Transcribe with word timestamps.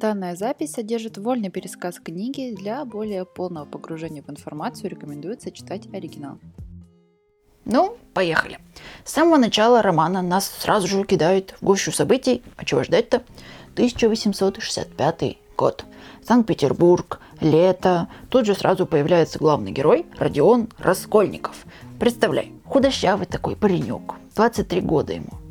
Данная 0.00 0.34
запись 0.34 0.72
содержит 0.72 1.18
вольный 1.18 1.50
пересказ 1.50 2.00
книги. 2.00 2.56
Для 2.56 2.86
более 2.86 3.26
полного 3.26 3.66
погружения 3.66 4.22
в 4.22 4.30
информацию 4.30 4.88
рекомендуется 4.88 5.50
читать 5.50 5.92
оригинал. 5.92 6.38
Ну, 7.66 7.98
поехали. 8.14 8.60
С 9.04 9.12
самого 9.12 9.36
начала 9.36 9.82
романа 9.82 10.22
нас 10.22 10.46
сразу 10.46 10.86
же 10.86 11.04
кидают 11.04 11.54
в 11.60 11.64
гущу 11.66 11.92
событий. 11.92 12.42
А 12.56 12.64
чего 12.64 12.82
ждать-то? 12.82 13.18
1865 13.74 15.36
год. 15.54 15.84
Санкт-Петербург, 16.26 17.20
лето. 17.42 18.08
Тут 18.30 18.46
же 18.46 18.54
сразу 18.54 18.86
появляется 18.86 19.38
главный 19.38 19.70
герой 19.70 20.06
Родион 20.16 20.70
Раскольников. 20.78 21.66
Представляй, 21.98 22.54
худощавый 22.64 23.26
такой 23.26 23.54
паренек, 23.54 24.14
23 24.34 24.80
года 24.80 25.12
ему. 25.12 25.49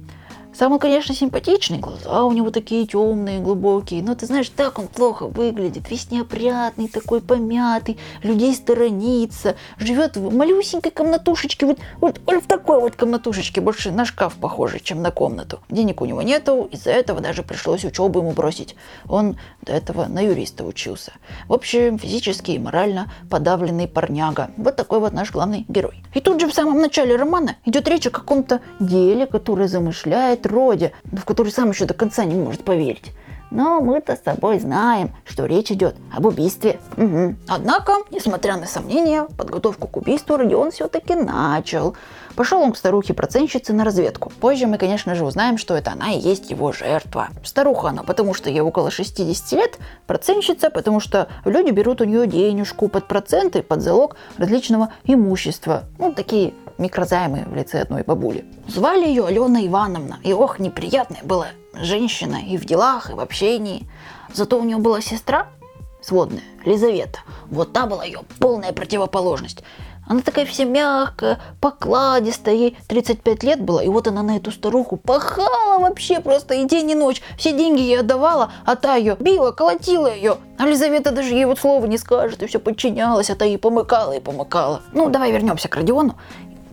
Сам 0.60 0.74
он, 0.74 0.80
конечно, 0.80 1.16
симпатичный, 1.16 1.78
глаза 1.78 2.26
у 2.26 2.34
него 2.34 2.52
такие 2.52 2.86
темные, 2.86 3.40
глубокие, 3.40 4.04
но 4.04 4.14
ты 4.14 4.26
знаешь, 4.26 4.50
так 4.50 4.78
он 4.78 4.88
плохо 4.88 5.26
выглядит, 5.26 5.90
весь 5.90 6.12
неопрятный, 6.12 6.90
такой 6.90 7.22
помятый, 7.22 7.98
людей 8.24 8.54
сторонится, 8.54 9.56
живет 9.78 10.18
в 10.18 10.36
малюсенькой 10.36 10.92
комнатушечке, 10.92 11.66
вот, 11.66 11.80
вот, 12.02 12.20
вот 12.26 12.44
в 12.44 12.48
такой 12.48 12.82
вот 12.82 12.98
комнатушечке, 12.98 13.62
больше 13.62 13.92
на 13.92 14.04
шкаф 14.04 14.36
похожий, 14.36 14.82
чем 14.82 15.02
на 15.02 15.12
комнату. 15.12 15.62
Денег 15.70 16.02
у 16.02 16.06
него 16.06 16.22
нету, 16.24 16.68
из-за 16.74 16.92
этого 16.92 17.22
даже 17.22 17.42
пришлось 17.42 17.86
учебу 17.86 18.20
ему 18.20 18.32
бросить. 18.32 18.76
Он 19.08 19.38
до 19.62 19.72
этого 19.72 20.08
на 20.08 20.20
юриста 20.20 20.66
учился. 20.66 21.14
В 21.48 21.54
общем, 21.54 21.98
физически 21.98 22.52
и 22.52 22.60
морально 22.60 23.10
подавленный 23.30 23.88
парняга. 23.88 24.52
Вот 24.58 24.76
такой 24.76 25.00
вот 25.00 25.14
наш 25.14 25.32
главный 25.32 25.64
герой. 25.70 26.04
И 26.14 26.20
тут 26.20 26.42
же 26.42 26.50
в 26.50 26.54
самом 26.54 26.80
начале 26.80 27.16
романа 27.16 27.56
идет 27.64 27.88
речь 27.88 28.08
о 28.08 28.10
каком-то 28.10 28.60
деле, 28.82 29.26
которое 29.26 29.70
замышляет 29.70 30.49
роде, 30.50 30.92
в 31.04 31.24
который 31.26 31.52
сам 31.52 31.70
еще 31.70 31.86
до 31.86 31.94
конца 31.94 32.26
не 32.26 32.36
может 32.36 32.64
поверить. 32.64 33.12
Но 33.52 33.82
мы-то 33.82 34.16
с 34.16 34.20
тобой 34.20 34.60
знаем, 34.60 35.12
что 35.26 35.46
речь 35.46 35.72
идет 35.72 35.96
об 36.16 36.26
убийстве. 36.26 36.80
Угу. 36.98 37.36
Однако, 37.48 37.94
несмотря 38.12 38.58
на 38.58 38.68
сомнения, 38.68 39.28
подготовку 39.38 39.88
к 39.88 39.98
убийству 39.98 40.38
Родион 40.38 40.72
все-таки 40.72 41.16
начал. 41.16 41.96
Пошел 42.40 42.62
он 42.62 42.72
к 42.72 42.78
старухе-процентщице 42.78 43.74
на 43.74 43.84
разведку. 43.84 44.32
Позже 44.40 44.66
мы, 44.66 44.78
конечно 44.78 45.14
же, 45.14 45.26
узнаем, 45.26 45.58
что 45.58 45.76
это 45.76 45.92
она 45.92 46.14
и 46.14 46.20
есть 46.20 46.50
его 46.50 46.72
жертва. 46.72 47.28
Старуха 47.44 47.90
она, 47.90 48.04
потому 48.04 48.34
что 48.34 48.50
ей 48.50 48.62
около 48.62 48.92
60 48.92 49.52
лет, 49.60 49.78
процентщица, 50.08 50.70
потому 50.70 51.02
что 51.02 51.28
люди 51.44 51.72
берут 51.72 52.00
у 52.00 52.06
нее 52.06 52.28
денежку 52.28 52.88
под 52.88 53.10
проценты, 53.10 53.62
под 53.62 53.82
залог 53.82 54.16
различного 54.38 54.94
имущества. 55.04 55.84
Ну, 55.98 56.14
такие 56.14 56.54
микрозаймы 56.78 57.44
в 57.46 57.54
лице 57.54 57.82
одной 57.82 58.04
бабули. 58.04 58.46
Звали 58.70 59.06
ее 59.06 59.26
Алена 59.26 59.68
Ивановна, 59.68 60.20
и 60.24 60.32
ох, 60.32 60.60
неприятная 60.60 61.24
была 61.24 61.48
женщина 61.74 62.38
и 62.38 62.56
в 62.56 62.64
делах, 62.64 63.10
и 63.10 63.16
в 63.16 63.20
общении. 63.20 63.86
Зато 64.34 64.58
у 64.58 64.64
нее 64.64 64.78
была 64.78 65.02
сестра 65.02 65.50
сводная, 66.02 66.44
Лизавета. 66.64 67.20
Вот 67.48 67.74
та 67.74 67.86
была 67.86 68.06
ее 68.06 68.22
полная 68.40 68.72
противоположность. 68.72 69.62
Она 70.10 70.22
такая 70.22 70.48
вся 70.48 70.64
мягкая, 70.64 71.40
покладистая, 71.62 72.56
ей 72.56 72.78
35 72.88 73.44
лет 73.44 73.62
было, 73.62 73.80
и 73.80 73.88
вот 73.88 74.08
она 74.08 74.24
на 74.24 74.38
эту 74.38 74.52
старуху 74.52 74.98
пахала 74.98 75.78
вообще 75.78 76.20
просто 76.20 76.56
и 76.56 76.66
день, 76.66 76.90
и 76.90 76.96
ночь. 76.96 77.22
Все 77.38 77.54
деньги 77.54 77.82
ей 77.82 78.00
отдавала, 78.00 78.52
а 78.66 78.76
та 78.76 78.96
ее 78.96 79.16
била, 79.20 79.52
колотила 79.52 80.12
ее. 80.12 80.38
А 80.58 80.66
Лизавета 80.66 81.12
даже 81.12 81.36
ей 81.36 81.46
вот 81.46 81.60
слова 81.60 81.86
не 81.86 82.00
скажет, 82.00 82.42
и 82.42 82.48
все 82.48 82.58
подчинялась, 82.58 83.30
а 83.30 83.36
та 83.36 83.46
ей 83.46 83.60
помыкала 83.60 84.14
и 84.14 84.20
помыкала. 84.20 84.82
Ну, 84.94 85.12
давай 85.12 85.32
вернемся 85.32 85.70
к 85.70 85.76
Родиону. 85.76 86.16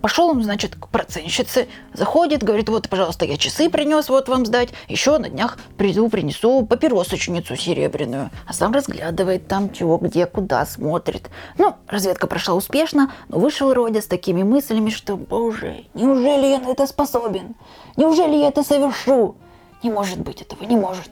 Пошел 0.01 0.29
он, 0.29 0.43
значит, 0.43 0.75
к 0.75 0.87
процентщице, 0.87 1.67
заходит, 1.93 2.43
говорит, 2.43 2.69
вот, 2.69 2.87
пожалуйста, 2.89 3.25
я 3.25 3.37
часы 3.37 3.69
принес, 3.69 4.09
вот 4.09 4.29
вам 4.29 4.45
сдать, 4.45 4.69
еще 4.87 5.17
на 5.17 5.29
днях 5.29 5.57
приду, 5.77 6.09
принесу 6.09 6.65
папиросочницу 6.65 7.55
серебряную. 7.55 8.29
А 8.45 8.53
сам 8.53 8.73
разглядывает 8.73 9.47
там 9.47 9.71
чего, 9.71 9.97
где, 9.97 10.25
куда 10.25 10.65
смотрит. 10.65 11.29
Ну, 11.57 11.75
разведка 11.87 12.27
прошла 12.27 12.53
успешно, 12.55 13.11
но 13.29 13.39
вышел 13.39 13.73
Родя 13.73 14.01
с 14.01 14.05
такими 14.05 14.43
мыслями, 14.43 14.89
что, 14.89 15.17
боже, 15.17 15.85
неужели 15.93 16.47
я 16.47 16.59
на 16.59 16.69
это 16.69 16.85
способен? 16.87 17.55
Неужели 17.95 18.35
я 18.35 18.49
это 18.49 18.63
совершу? 18.63 19.35
Не 19.83 19.91
может 19.91 20.19
быть 20.19 20.41
этого, 20.41 20.63
не 20.63 20.75
может. 20.75 21.09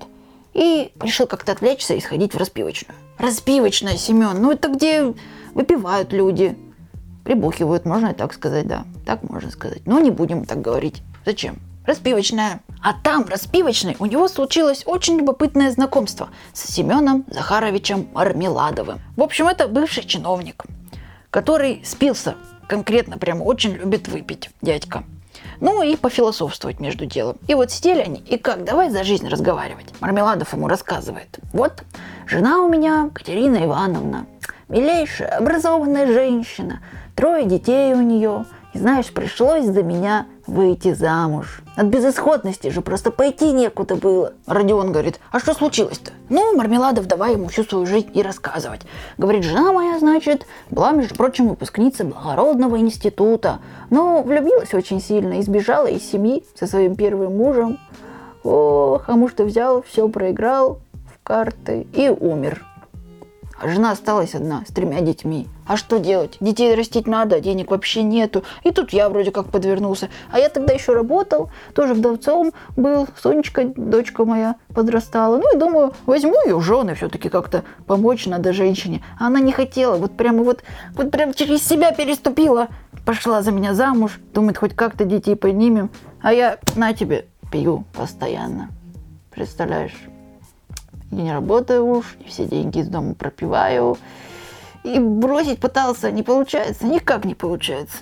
И 0.54 0.92
решил 1.02 1.28
как-то 1.28 1.52
отвлечься 1.52 1.96
и 1.96 2.02
сходить 2.02 2.34
в 2.34 2.38
распивочную. 2.38 2.98
Распивочная, 3.18 3.98
Семен, 3.98 4.42
ну 4.42 4.52
это 4.52 4.70
где 4.70 5.14
выпивают 5.54 6.14
люди, 6.14 6.58
Прибухивают, 7.26 7.86
можно 7.86 8.10
и 8.10 8.14
так 8.14 8.34
сказать, 8.34 8.68
да. 8.68 8.86
Так 9.04 9.24
можно 9.24 9.50
сказать. 9.50 9.82
Но 9.86 10.00
не 10.00 10.12
будем 10.12 10.46
так 10.46 10.62
говорить. 10.62 11.02
Зачем? 11.26 11.58
Распивочная. 11.88 12.62
А 12.84 12.94
там, 12.94 13.26
распивочной, 13.28 13.96
у 13.98 14.06
него 14.06 14.28
случилось 14.28 14.84
очень 14.86 15.18
любопытное 15.18 15.72
знакомство 15.72 16.30
с 16.54 16.72
Семеном 16.72 17.26
Захаровичем 17.28 18.08
Мармеладовым. 18.14 19.00
В 19.18 19.24
общем, 19.24 19.48
это 19.48 19.68
бывший 19.68 20.04
чиновник, 20.04 20.66
который 21.32 21.82
спился. 21.84 22.36
Конкретно 22.68 23.18
прямо 23.18 23.42
очень 23.42 23.72
любит 23.74 24.08
выпить 24.08 24.52
дядька. 24.62 25.04
Ну 25.60 25.82
и 25.82 25.96
пофилософствовать 25.96 26.80
между 26.80 27.08
делом. 27.08 27.38
И 27.48 27.56
вот 27.56 27.72
сидели 27.72 28.02
они, 28.02 28.20
и 28.20 28.38
как, 28.38 28.64
давай 28.64 28.92
за 28.92 29.04
жизнь 29.04 29.28
разговаривать. 29.28 29.88
Мармеладов 30.00 30.54
ему 30.54 30.68
рассказывает. 30.68 31.40
Вот, 31.54 31.84
жена 32.28 32.62
у 32.62 32.70
меня 32.70 33.10
Катерина 33.14 33.64
Ивановна, 33.64 34.28
милейшая, 34.76 35.38
образованная 35.38 36.08
женщина, 36.08 36.82
Трое 37.16 37.46
детей 37.46 37.94
у 37.94 38.02
нее. 38.02 38.46
И 38.74 38.78
знаешь, 38.78 39.10
пришлось 39.14 39.64
за 39.64 39.84
меня 39.84 40.26
выйти 40.48 40.94
замуж. 40.94 41.62
От 41.78 41.86
безысходности 41.86 42.68
же 42.68 42.82
просто 42.82 43.10
пойти 43.10 43.54
некуда 43.54 43.96
было. 43.96 44.34
Родион 44.46 44.92
говорит, 44.92 45.22
а 45.32 45.40
что 45.40 45.54
случилось-то? 45.54 46.12
Ну, 46.28 46.58
Мармеладов 46.58 47.08
давай 47.08 47.34
ему 47.34 47.48
всю 47.48 47.64
свою 47.64 47.86
жизнь 47.86 48.12
и 48.14 48.22
рассказывать. 48.22 48.82
Говорит, 49.18 49.46
жена 49.46 49.72
моя, 49.72 49.98
значит, 49.98 50.46
была, 50.70 50.92
между 50.92 51.16
прочим, 51.16 51.48
выпускница 51.48 52.04
благородного 52.04 52.78
института. 52.80 53.60
Но 53.90 54.22
влюбилась 54.22 54.74
очень 54.74 55.02
сильно 55.02 55.40
и 55.40 55.42
сбежала 55.42 55.88
из 55.88 56.04
семьи 56.04 56.44
со 56.54 56.68
своим 56.68 56.98
первым 56.98 57.38
мужем. 57.38 57.80
Ох, 58.44 59.06
а 59.08 59.14
муж-то 59.14 59.46
взял, 59.46 59.84
все 59.84 60.10
проиграл 60.10 60.80
в 60.92 61.24
карты 61.24 61.88
и 61.94 62.10
умер. 62.10 62.62
А 63.58 63.70
жена 63.70 63.92
осталась 63.92 64.36
одна 64.36 64.64
с 64.68 64.74
тремя 64.74 65.00
детьми. 65.00 65.48
А 65.66 65.78
что 65.78 65.98
делать? 65.98 66.38
Детей 66.42 66.76
растить 66.76 67.08
надо, 67.08 67.40
денег 67.40 67.72
вообще 67.72 68.04
нету. 68.04 68.44
И 68.64 68.72
тут 68.72 68.92
я 68.92 69.10
вроде 69.10 69.32
как 69.32 69.48
подвернулся. 69.48 70.10
А 70.32 70.40
я 70.40 70.50
тогда 70.50 70.74
еще 70.74 70.94
работал, 70.94 71.50
тоже 71.74 71.94
вдовцом 71.94 72.52
был. 72.76 73.08
Сонечка, 73.22 73.64
дочка 73.66 74.26
моя, 74.26 74.56
подрастала. 74.74 75.38
Ну 75.38 75.56
и 75.56 75.58
думаю, 75.58 75.94
возьму 76.06 76.36
ее 76.46 76.60
жены, 76.60 76.96
все-таки 76.96 77.30
как-то 77.30 77.64
помочь 77.88 78.26
надо 78.26 78.52
женщине. 78.52 79.02
А 79.20 79.28
она 79.28 79.40
не 79.40 79.54
хотела, 79.54 79.96
вот 79.96 80.18
прямо 80.18 80.44
вот, 80.44 80.64
вот 80.94 81.12
прям 81.12 81.34
через 81.34 81.66
себя 81.66 81.92
переступила. 81.92 82.68
Пошла 83.06 83.42
за 83.42 83.52
меня 83.52 83.74
замуж, 83.74 84.20
думает, 84.34 84.58
хоть 84.58 84.76
как-то 84.76 85.06
детей 85.06 85.36
поднимем. 85.36 85.90
А 86.22 86.34
я 86.34 86.60
на 86.76 86.94
тебе 86.94 87.28
пью 87.52 87.86
постоянно. 87.94 88.70
Представляешь? 89.32 89.94
Я 91.12 91.22
не 91.22 91.34
работаю 91.34 91.86
уж, 91.86 92.18
и 92.20 92.30
все 92.30 92.46
деньги 92.46 92.80
из 92.80 92.88
дома 92.88 93.14
пропиваю. 93.14 93.98
И 94.84 95.00
бросить 95.00 95.60
пытался, 95.60 96.12
не 96.12 96.24
получается, 96.24 96.86
никак 96.86 97.26
не 97.26 97.36
получается. 97.36 97.98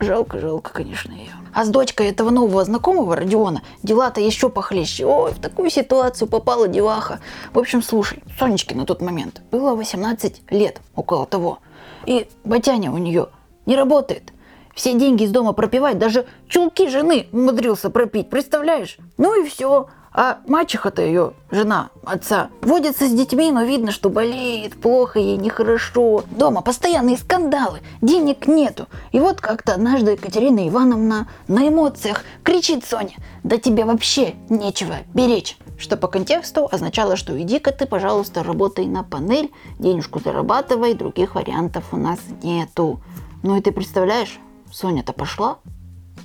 Жалко, 0.00 0.38
жалко, 0.38 0.72
конечно, 0.72 1.12
ее. 1.12 1.32
А 1.52 1.64
с 1.64 1.68
дочкой 1.70 2.08
этого 2.08 2.30
нового 2.30 2.64
знакомого 2.64 3.16
Родиона 3.16 3.62
дела-то 3.82 4.20
еще 4.20 4.48
похлеще. 4.48 5.04
Ой, 5.04 5.32
в 5.32 5.40
такую 5.40 5.70
ситуацию 5.70 6.28
попала 6.28 6.68
деваха. 6.68 7.20
В 7.52 7.58
общем, 7.58 7.82
слушай, 7.82 8.22
Сонечке 8.38 8.76
на 8.76 8.86
тот 8.86 9.02
момент 9.02 9.42
было 9.50 9.74
18 9.74 10.52
лет, 10.52 10.80
около 10.94 11.26
того. 11.26 11.58
И 12.06 12.28
Батяня 12.44 12.92
у 12.92 12.98
нее 12.98 13.28
не 13.66 13.76
работает. 13.76 14.32
Все 14.74 14.96
деньги 14.96 15.24
из 15.24 15.32
дома 15.32 15.52
пропивать, 15.52 15.98
даже 15.98 16.26
чулки 16.46 16.88
жены 16.88 17.26
умудрился 17.32 17.90
пропить, 17.90 18.30
представляешь? 18.30 18.98
Ну 19.16 19.42
и 19.42 19.48
все. 19.48 19.88
А 20.12 20.38
мачеха-то 20.46 21.02
ее, 21.02 21.32
жена 21.50 21.90
отца, 22.04 22.48
водится 22.62 23.06
с 23.06 23.12
детьми, 23.12 23.52
но 23.52 23.62
видно, 23.62 23.92
что 23.92 24.08
болеет, 24.08 24.80
плохо 24.80 25.18
ей, 25.18 25.36
нехорошо. 25.36 26.24
Дома 26.30 26.62
постоянные 26.62 27.16
скандалы, 27.16 27.80
денег 28.00 28.46
нету. 28.46 28.86
И 29.12 29.20
вот 29.20 29.40
как-то 29.40 29.74
однажды 29.74 30.12
Екатерина 30.12 30.66
Ивановна 30.66 31.28
на 31.46 31.68
эмоциях 31.68 32.24
кричит 32.42 32.84
Соне, 32.84 33.16
да 33.44 33.58
тебе 33.58 33.84
вообще 33.84 34.34
нечего 34.48 34.96
беречь. 35.14 35.58
Что 35.78 35.96
по 35.96 36.08
контексту 36.08 36.68
означало, 36.70 37.16
что 37.16 37.40
иди-ка 37.40 37.70
ты, 37.70 37.86
пожалуйста, 37.86 38.42
работай 38.42 38.86
на 38.86 39.04
панель, 39.04 39.52
денежку 39.78 40.20
зарабатывай, 40.20 40.94
других 40.94 41.34
вариантов 41.34 41.84
у 41.92 41.96
нас 41.96 42.18
нету. 42.42 43.00
Ну 43.42 43.56
и 43.56 43.60
ты 43.60 43.70
представляешь, 43.70 44.40
Соня-то 44.72 45.12
пошла? 45.12 45.58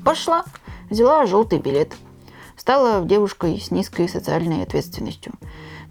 Пошла, 0.04 0.44
взяла 0.90 1.26
желтый 1.26 1.60
билет, 1.60 1.94
Стала 2.64 3.04
девушкой 3.04 3.60
с 3.60 3.72
низкой 3.72 4.08
социальной 4.08 4.64
ответственностью. 4.64 5.34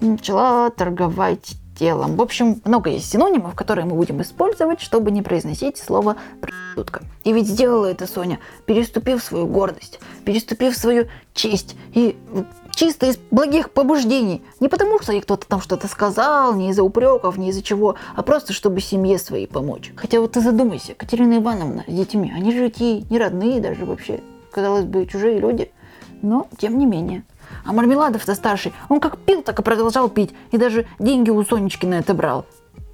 Начала 0.00 0.70
торговать 0.70 1.56
телом. 1.78 2.16
В 2.16 2.22
общем, 2.22 2.62
много 2.64 2.88
есть 2.88 3.10
синонимов, 3.10 3.54
которые 3.54 3.84
мы 3.84 3.94
будем 3.94 4.22
использовать, 4.22 4.80
чтобы 4.80 5.10
не 5.10 5.20
произносить 5.20 5.76
слово 5.76 6.16
«проститутка». 6.40 7.02
И 7.24 7.34
ведь 7.34 7.46
сделала 7.46 7.84
это 7.84 8.06
Соня, 8.06 8.38
переступив 8.64 9.22
свою 9.22 9.46
гордость, 9.46 10.00
переступив 10.24 10.74
свою 10.74 11.08
честь 11.34 11.76
и 11.92 12.16
чисто 12.70 13.04
из 13.04 13.18
благих 13.30 13.70
побуждений. 13.72 14.42
Не 14.58 14.68
потому, 14.68 14.98
что 14.98 15.12
ей 15.12 15.20
кто-то 15.20 15.46
там 15.46 15.60
что-то 15.60 15.88
сказал, 15.88 16.54
не 16.54 16.70
из-за 16.70 16.82
упреков, 16.82 17.36
не 17.36 17.50
из-за 17.50 17.62
чего, 17.62 17.96
а 18.16 18.22
просто, 18.22 18.54
чтобы 18.54 18.80
семье 18.80 19.18
своей 19.18 19.46
помочь. 19.46 19.92
Хотя 19.94 20.22
вот 20.22 20.32
ты 20.32 20.40
задумайся, 20.40 20.94
Катерина 20.94 21.36
Ивановна 21.36 21.84
с 21.86 21.92
детьми, 21.92 22.32
они 22.34 22.50
же 22.50 22.72
ей 22.76 23.04
не 23.10 23.18
родные 23.18 23.60
даже 23.60 23.84
вообще, 23.84 24.20
казалось 24.50 24.86
бы, 24.86 25.04
чужие 25.04 25.38
люди. 25.38 25.70
Но, 26.22 26.46
тем 26.56 26.78
не 26.78 26.86
менее. 26.86 27.24
А 27.64 27.72
Мармеладов-то 27.72 28.34
старший, 28.34 28.72
он 28.88 29.00
как 29.00 29.18
пил, 29.18 29.42
так 29.42 29.58
и 29.58 29.62
продолжал 29.62 30.08
пить. 30.08 30.32
И 30.52 30.56
даже 30.56 30.86
деньги 30.98 31.30
у 31.30 31.44
Сонечки 31.44 31.84
на 31.84 31.94
это 31.94 32.14
брал. 32.14 32.46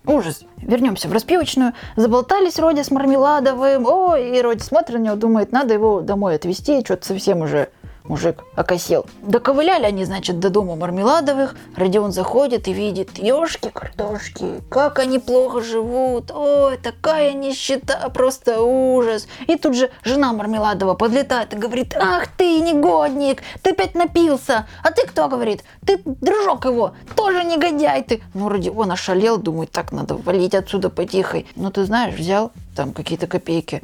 Ужас. 0.07 0.45
Вернемся 0.57 1.07
в 1.09 1.13
распивочную. 1.13 1.75
Заболтались 1.97 2.59
Родя 2.59 2.83
с 2.83 2.91
Мармеладовым. 2.91 3.85
Ой, 3.85 4.39
и 4.39 4.41
Родя 4.41 4.65
смотрит 4.65 4.99
на 4.99 5.03
него, 5.03 5.17
думает, 5.17 5.53
надо 5.53 5.75
его 5.75 6.01
домой 6.01 6.37
отвезти. 6.37 6.83
Что-то 6.83 7.07
совсем 7.07 7.43
уже 7.43 7.69
мужик 8.09 8.45
окосел. 8.55 9.07
Доковыляли 9.23 9.85
они, 9.85 10.05
значит, 10.05 10.39
до 10.39 10.51
дома 10.51 10.77
Мармеладовых. 10.77 11.55
Родион 11.77 12.13
заходит 12.13 12.69
и 12.69 12.73
видит, 12.73 13.19
ешки 13.19 13.71
картошки, 13.71 14.63
как 14.71 14.99
они 14.99 15.19
плохо 15.19 15.61
живут. 15.61 16.31
Ой, 16.31 16.77
такая 16.79 17.33
нищета, 17.33 18.09
просто 18.09 18.63
ужас. 18.63 19.29
И 19.47 19.57
тут 19.57 19.77
же 19.77 19.91
жена 20.03 20.33
Мармеладова 20.33 20.95
подлетает 20.95 21.55
и 21.55 21.57
говорит, 21.57 21.95
ах 21.97 22.27
ты, 22.37 22.61
негодник, 22.61 23.43
ты 23.63 23.71
опять 23.71 23.95
напился. 23.95 24.67
А 24.83 24.91
ты 24.91 25.07
кто, 25.07 25.29
говорит? 25.29 25.63
Ты 25.87 26.01
дружок 26.05 26.65
его, 26.65 26.95
тоже 27.15 27.45
негодяй 27.45 28.03
ты. 28.03 28.23
Ну, 28.35 28.49
Родион 28.49 28.91
ошалел, 28.91 29.39
думает, 29.39 29.71
так 29.71 29.93
надо 29.93 30.15
валить 30.15 30.55
отсюда 30.55 30.91
потихой. 30.91 31.47
Ну, 31.57 31.71
ты 31.71 31.85
знаешь, 31.85 32.15
взял 32.15 32.53
там 32.75 32.93
какие-то 32.93 33.27
копейки, 33.27 33.83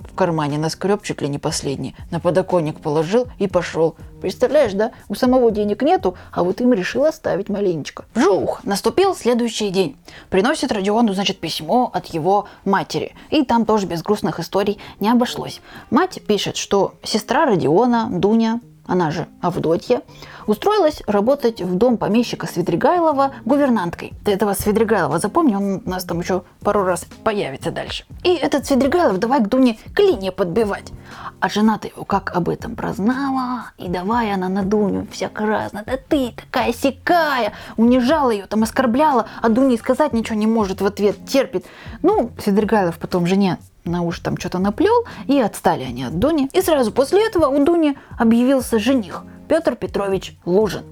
в 0.00 0.14
кармане 0.14 0.58
наскреб 0.58 1.02
чуть 1.02 1.22
ли 1.22 1.28
не 1.28 1.38
последний, 1.38 1.94
на 2.10 2.20
подоконник 2.20 2.80
положил 2.80 3.26
и 3.38 3.46
пошел. 3.46 3.96
Представляешь, 4.20 4.72
да? 4.72 4.92
У 5.08 5.14
самого 5.14 5.50
денег 5.50 5.82
нету, 5.82 6.14
а 6.32 6.44
вот 6.44 6.60
им 6.60 6.72
решил 6.72 7.04
оставить 7.04 7.48
маленечко. 7.48 8.04
Вжух! 8.14 8.64
Наступил 8.64 9.14
следующий 9.14 9.70
день. 9.70 9.96
Приносит 10.28 10.72
Родиону, 10.72 11.14
значит, 11.14 11.40
письмо 11.40 11.90
от 11.92 12.06
его 12.06 12.46
матери. 12.64 13.14
И 13.30 13.44
там 13.44 13.64
тоже 13.64 13.86
без 13.86 14.02
грустных 14.02 14.40
историй 14.40 14.78
не 15.00 15.10
обошлось. 15.10 15.60
Мать 15.90 16.20
пишет, 16.26 16.56
что 16.56 16.94
сестра 17.02 17.46
Родиона, 17.46 18.08
Дуня, 18.10 18.60
она 18.86 19.10
же 19.10 19.28
Авдотья, 19.40 20.02
устроилась 20.46 21.02
работать 21.06 21.60
в 21.60 21.74
дом 21.76 21.96
помещика 21.96 22.46
Свидригайлова 22.46 23.32
гувернанткой. 23.44 24.12
Ты 24.24 24.32
этого 24.32 24.54
Свидригайлова 24.54 25.18
запомни, 25.18 25.54
он 25.54 25.82
у 25.84 25.88
нас 25.88 26.04
там 26.04 26.20
еще 26.20 26.42
пару 26.60 26.84
раз 26.84 27.06
появится 27.22 27.70
дальше. 27.70 28.04
И 28.24 28.34
этот 28.34 28.66
Свидригайлов 28.66 29.18
давай 29.18 29.40
к 29.40 29.48
Дуне 29.48 29.78
клинья 29.94 30.32
подбивать. 30.32 30.92
А 31.40 31.48
жена-то 31.48 31.88
его 31.88 32.04
как 32.04 32.36
об 32.36 32.48
этом 32.48 32.76
прознала, 32.76 33.72
и 33.78 33.88
давай 33.88 34.32
она 34.32 34.48
на 34.48 34.62
Дуню 34.62 35.06
всяко 35.10 35.46
разно. 35.46 35.84
Да 35.86 35.96
ты 35.96 36.32
такая 36.32 36.72
сякая, 36.72 37.52
унижала 37.76 38.30
ее, 38.30 38.46
там 38.46 38.62
оскорбляла, 38.62 39.26
а 39.40 39.48
Дуня 39.48 39.74
и 39.74 39.78
сказать 39.78 40.12
ничего 40.12 40.36
не 40.36 40.46
может 40.46 40.80
в 40.80 40.86
ответ, 40.86 41.16
терпит. 41.26 41.64
Ну, 42.02 42.30
Свидригайлов 42.38 42.98
потом 42.98 43.26
жене 43.26 43.58
на 43.84 44.02
уши 44.02 44.22
там 44.22 44.36
что-то 44.36 44.58
наплел, 44.58 45.04
и 45.26 45.40
отстали 45.40 45.84
они 45.84 46.04
от 46.04 46.18
Дуни. 46.18 46.48
И 46.52 46.62
сразу 46.62 46.92
после 46.92 47.26
этого 47.26 47.46
у 47.46 47.64
Дуни 47.64 47.96
объявился 48.18 48.78
жених 48.78 49.24
Петр 49.48 49.76
Петрович 49.76 50.36
Лужин. 50.44 50.84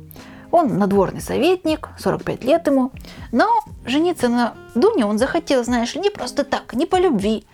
Он 0.51 0.79
надворный 0.79 1.21
советник, 1.21 1.91
45 1.99 2.45
лет 2.45 2.67
ему, 2.67 2.91
но 3.33 3.49
жениться 3.85 4.29
на 4.29 4.55
Дуне 4.75 5.05
он 5.05 5.19
захотел, 5.19 5.63
знаешь, 5.63 5.95
не 5.95 6.09
просто 6.09 6.43
так, 6.43 6.73
не 6.73 6.87
по 6.87 6.97
любви, 6.97 7.45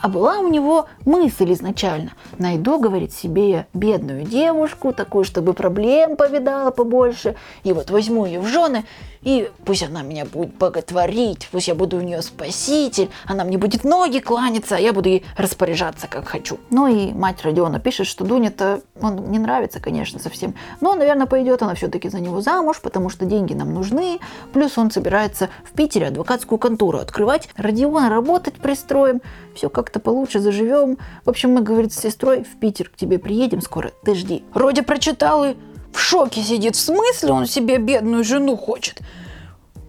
а 0.00 0.08
была 0.08 0.38
у 0.38 0.48
него 0.48 0.86
мысль 1.04 1.52
изначально. 1.52 2.12
Найду, 2.38 2.78
говорит, 2.78 3.12
себе 3.12 3.66
бедную 3.74 4.24
девушку, 4.24 4.92
такую, 4.92 5.24
чтобы 5.24 5.52
проблем 5.52 6.16
повидала 6.16 6.70
побольше, 6.70 7.36
и 7.62 7.72
вот 7.72 7.90
возьму 7.90 8.26
ее 8.26 8.40
в 8.40 8.46
жены, 8.46 8.84
и 9.24 9.50
пусть 9.64 9.82
она 9.82 10.02
меня 10.02 10.26
будет 10.26 10.54
боготворить, 10.54 11.48
пусть 11.50 11.68
я 11.68 11.74
буду 11.74 11.96
у 11.96 12.00
нее 12.00 12.20
спаситель, 12.22 13.10
она 13.24 13.44
мне 13.44 13.56
будет 13.56 13.82
ноги 13.84 14.18
кланяться, 14.18 14.76
а 14.76 14.78
я 14.78 14.92
буду 14.92 15.08
ей 15.08 15.24
распоряжаться, 15.36 16.06
как 16.06 16.28
хочу. 16.28 16.58
Ну 16.70 16.86
и 16.86 17.12
мать 17.12 17.42
Родиона 17.42 17.80
пишет, 17.80 18.06
что 18.06 18.24
Дуне-то 18.24 18.82
он 19.00 19.30
не 19.30 19.38
нравится, 19.38 19.80
конечно, 19.80 20.20
совсем, 20.20 20.54
но, 20.80 20.94
наверное, 20.94 21.26
пойдет 21.26 21.62
она 21.62 21.74
все-таки 21.74 22.10
за 22.10 22.20
него 22.20 22.40
замуж, 22.42 22.80
потому 22.82 23.08
что 23.08 23.24
деньги 23.24 23.54
нам 23.54 23.72
нужны, 23.72 24.20
плюс 24.52 24.76
он 24.76 24.90
собирается 24.90 25.48
в 25.64 25.72
Питере 25.72 26.08
адвокатскую 26.08 26.58
контору 26.58 26.98
открывать, 26.98 27.48
Родиона 27.56 28.10
работать 28.10 28.54
пристроим, 28.54 29.22
все 29.54 29.70
как-то 29.94 30.00
получше 30.00 30.40
заживем. 30.40 30.98
В 31.24 31.30
общем, 31.30 31.54
мы, 31.54 31.60
говорит, 31.60 31.92
с 31.92 32.00
сестрой 32.00 32.42
в 32.42 32.58
Питер 32.58 32.88
к 32.88 32.96
тебе 32.96 33.18
приедем 33.18 33.60
скоро, 33.60 33.92
ты 34.04 34.14
жди. 34.14 34.42
Родя 34.52 34.82
прочитал 34.82 35.44
и 35.44 35.54
в 35.92 36.00
шоке 36.00 36.42
сидит. 36.42 36.74
В 36.74 36.80
смысле 36.80 37.32
он 37.32 37.46
себе 37.46 37.78
бедную 37.78 38.24
жену 38.24 38.56
хочет? 38.56 39.00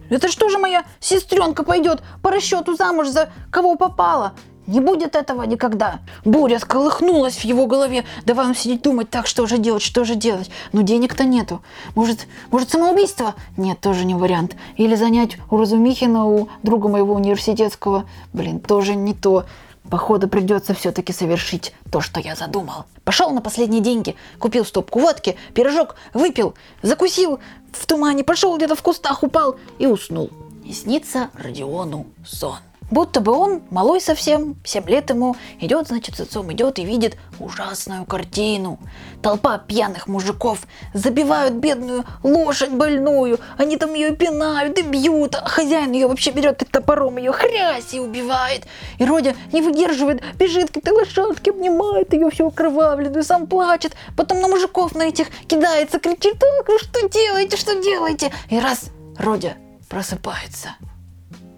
Это 0.08 0.28
что 0.28 0.48
же 0.48 0.58
моя 0.58 0.84
сестренка 1.00 1.64
пойдет 1.64 2.02
по 2.22 2.30
расчету 2.30 2.76
замуж 2.76 3.08
за 3.08 3.30
кого 3.50 3.74
попала? 3.74 4.34
Не 4.66 4.80
будет 4.80 5.14
этого 5.14 5.44
никогда. 5.44 6.00
Буря 6.24 6.58
сколыхнулась 6.58 7.36
в 7.36 7.44
его 7.44 7.66
голове. 7.66 8.04
Давай 8.24 8.46
он 8.46 8.54
сидеть 8.54 8.82
думать 8.82 9.10
так, 9.10 9.26
что 9.26 9.46
же 9.46 9.58
делать, 9.58 9.82
что 9.82 10.04
же 10.04 10.16
делать. 10.16 10.50
Но 10.72 10.82
денег-то 10.82 11.24
нету. 11.24 11.62
Может, 11.94 12.26
может 12.50 12.70
самоубийство? 12.70 13.34
Нет, 13.56 13.80
тоже 13.80 14.04
не 14.04 14.14
вариант. 14.14 14.56
Или 14.76 14.96
занять 14.96 15.38
у 15.50 15.56
Разумихина, 15.56 16.26
у 16.26 16.48
друга 16.62 16.88
моего 16.88 17.14
университетского. 17.14 18.08
Блин, 18.32 18.60
тоже 18.60 18.96
не 18.96 19.14
то. 19.14 19.44
Походу 19.90 20.28
придется 20.28 20.74
все-таки 20.74 21.12
совершить 21.12 21.72
то, 21.90 22.00
что 22.00 22.20
я 22.20 22.34
задумал. 22.34 22.86
Пошел 23.04 23.30
на 23.30 23.40
последние 23.40 23.80
деньги, 23.80 24.16
купил 24.38 24.64
стопку 24.64 24.98
водки, 24.98 25.36
пирожок, 25.54 25.96
выпил, 26.12 26.54
закусил 26.82 27.38
в 27.72 27.86
тумане, 27.86 28.24
пошел 28.24 28.56
где-то 28.56 28.74
в 28.74 28.82
кустах, 28.82 29.22
упал 29.22 29.56
и 29.78 29.86
уснул. 29.86 30.30
И 30.64 30.72
снится 30.72 31.30
Родиону 31.34 32.06
сон. 32.24 32.58
Будто 32.90 33.20
бы 33.20 33.32
он, 33.32 33.62
малой 33.70 34.00
совсем, 34.00 34.56
7 34.64 34.88
лет 34.88 35.10
ему, 35.10 35.34
идет, 35.60 35.88
значит, 35.88 36.16
с 36.16 36.20
отцом 36.20 36.52
идет 36.52 36.78
и 36.78 36.84
видит 36.84 37.16
ужасную 37.40 38.06
картину. 38.06 38.78
Толпа 39.22 39.58
пьяных 39.58 40.06
мужиков 40.06 40.60
забивают 40.94 41.54
бедную 41.54 42.04
лошадь 42.22 42.70
больную, 42.70 43.40
они 43.58 43.76
там 43.76 43.92
ее 43.94 44.14
пинают 44.14 44.78
и 44.78 44.82
бьют, 44.82 45.34
а 45.34 45.48
хозяин 45.48 45.92
ее 45.92 46.06
вообще 46.06 46.30
берет 46.30 46.62
и 46.62 46.64
топором 46.64 47.16
ее 47.16 47.32
хрясь 47.32 47.92
и 47.92 47.98
убивает. 47.98 48.66
И 48.98 49.04
Родя 49.04 49.34
не 49.52 49.62
выдерживает, 49.62 50.22
бежит 50.38 50.70
к 50.70 50.76
этой 50.76 50.92
лошадке, 50.92 51.50
обнимает 51.50 52.12
ее 52.12 52.30
всю 52.30 52.46
окровавленную, 52.46 53.24
сам 53.24 53.48
плачет, 53.48 53.96
потом 54.16 54.40
на 54.40 54.46
мужиков 54.46 54.94
на 54.94 55.02
этих 55.08 55.28
кидается, 55.48 55.98
кричит, 55.98 56.38
так, 56.38 56.68
вы 56.68 56.78
что 56.78 57.08
делаете, 57.08 57.56
что 57.56 57.82
делаете? 57.82 58.32
И 58.48 58.60
раз 58.60 58.90
Родя 59.18 59.56
просыпается– 59.88 60.76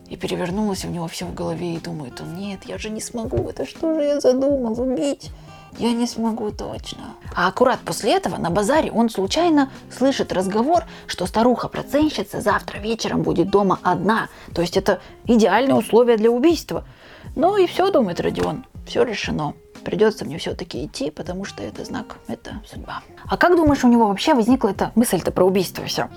и 0.08 0.16
перевернулось 0.16 0.84
у 0.84 0.88
него 0.88 1.06
все 1.08 1.26
в 1.26 1.34
голове 1.34 1.74
и 1.74 1.78
думает 1.78 2.20
он, 2.20 2.34
нет, 2.34 2.60
я 2.64 2.78
же 2.78 2.90
не 2.90 3.00
смогу, 3.00 3.48
это 3.48 3.66
что 3.66 3.94
же 3.94 4.02
я 4.02 4.20
задумал, 4.20 4.80
убить? 4.80 5.30
Я 5.78 5.92
не 5.92 6.06
смогу 6.06 6.50
точно. 6.50 7.14
А 7.34 7.46
аккурат 7.46 7.80
после 7.80 8.14
этого 8.14 8.36
на 8.36 8.50
базаре 8.50 8.90
он 8.90 9.10
случайно 9.10 9.70
слышит 9.96 10.32
разговор, 10.32 10.84
что 11.06 11.26
старуха-проценщица 11.26 12.40
завтра 12.40 12.78
вечером 12.78 13.22
будет 13.22 13.50
дома 13.50 13.78
одна. 13.82 14.28
То 14.54 14.62
есть 14.62 14.76
это 14.76 15.00
идеальные 15.26 15.76
условия 15.76 16.16
для 16.16 16.30
убийства. 16.30 16.84
Ну 17.36 17.56
и 17.56 17.66
все, 17.66 17.92
думает 17.92 18.18
Родион, 18.18 18.64
все 18.86 19.04
решено. 19.04 19.54
Придется 19.84 20.24
мне 20.24 20.38
все-таки 20.38 20.84
идти, 20.84 21.10
потому 21.10 21.44
что 21.44 21.62
это 21.62 21.84
знак, 21.84 22.16
это 22.26 22.60
судьба. 22.66 23.02
А 23.26 23.36
как 23.36 23.54
думаешь, 23.54 23.84
у 23.84 23.88
него 23.88 24.08
вообще 24.08 24.34
возникла 24.34 24.70
эта 24.70 24.90
мысль-то 24.96 25.30
про 25.30 25.46
убийство 25.46 25.84
все? 25.84 26.08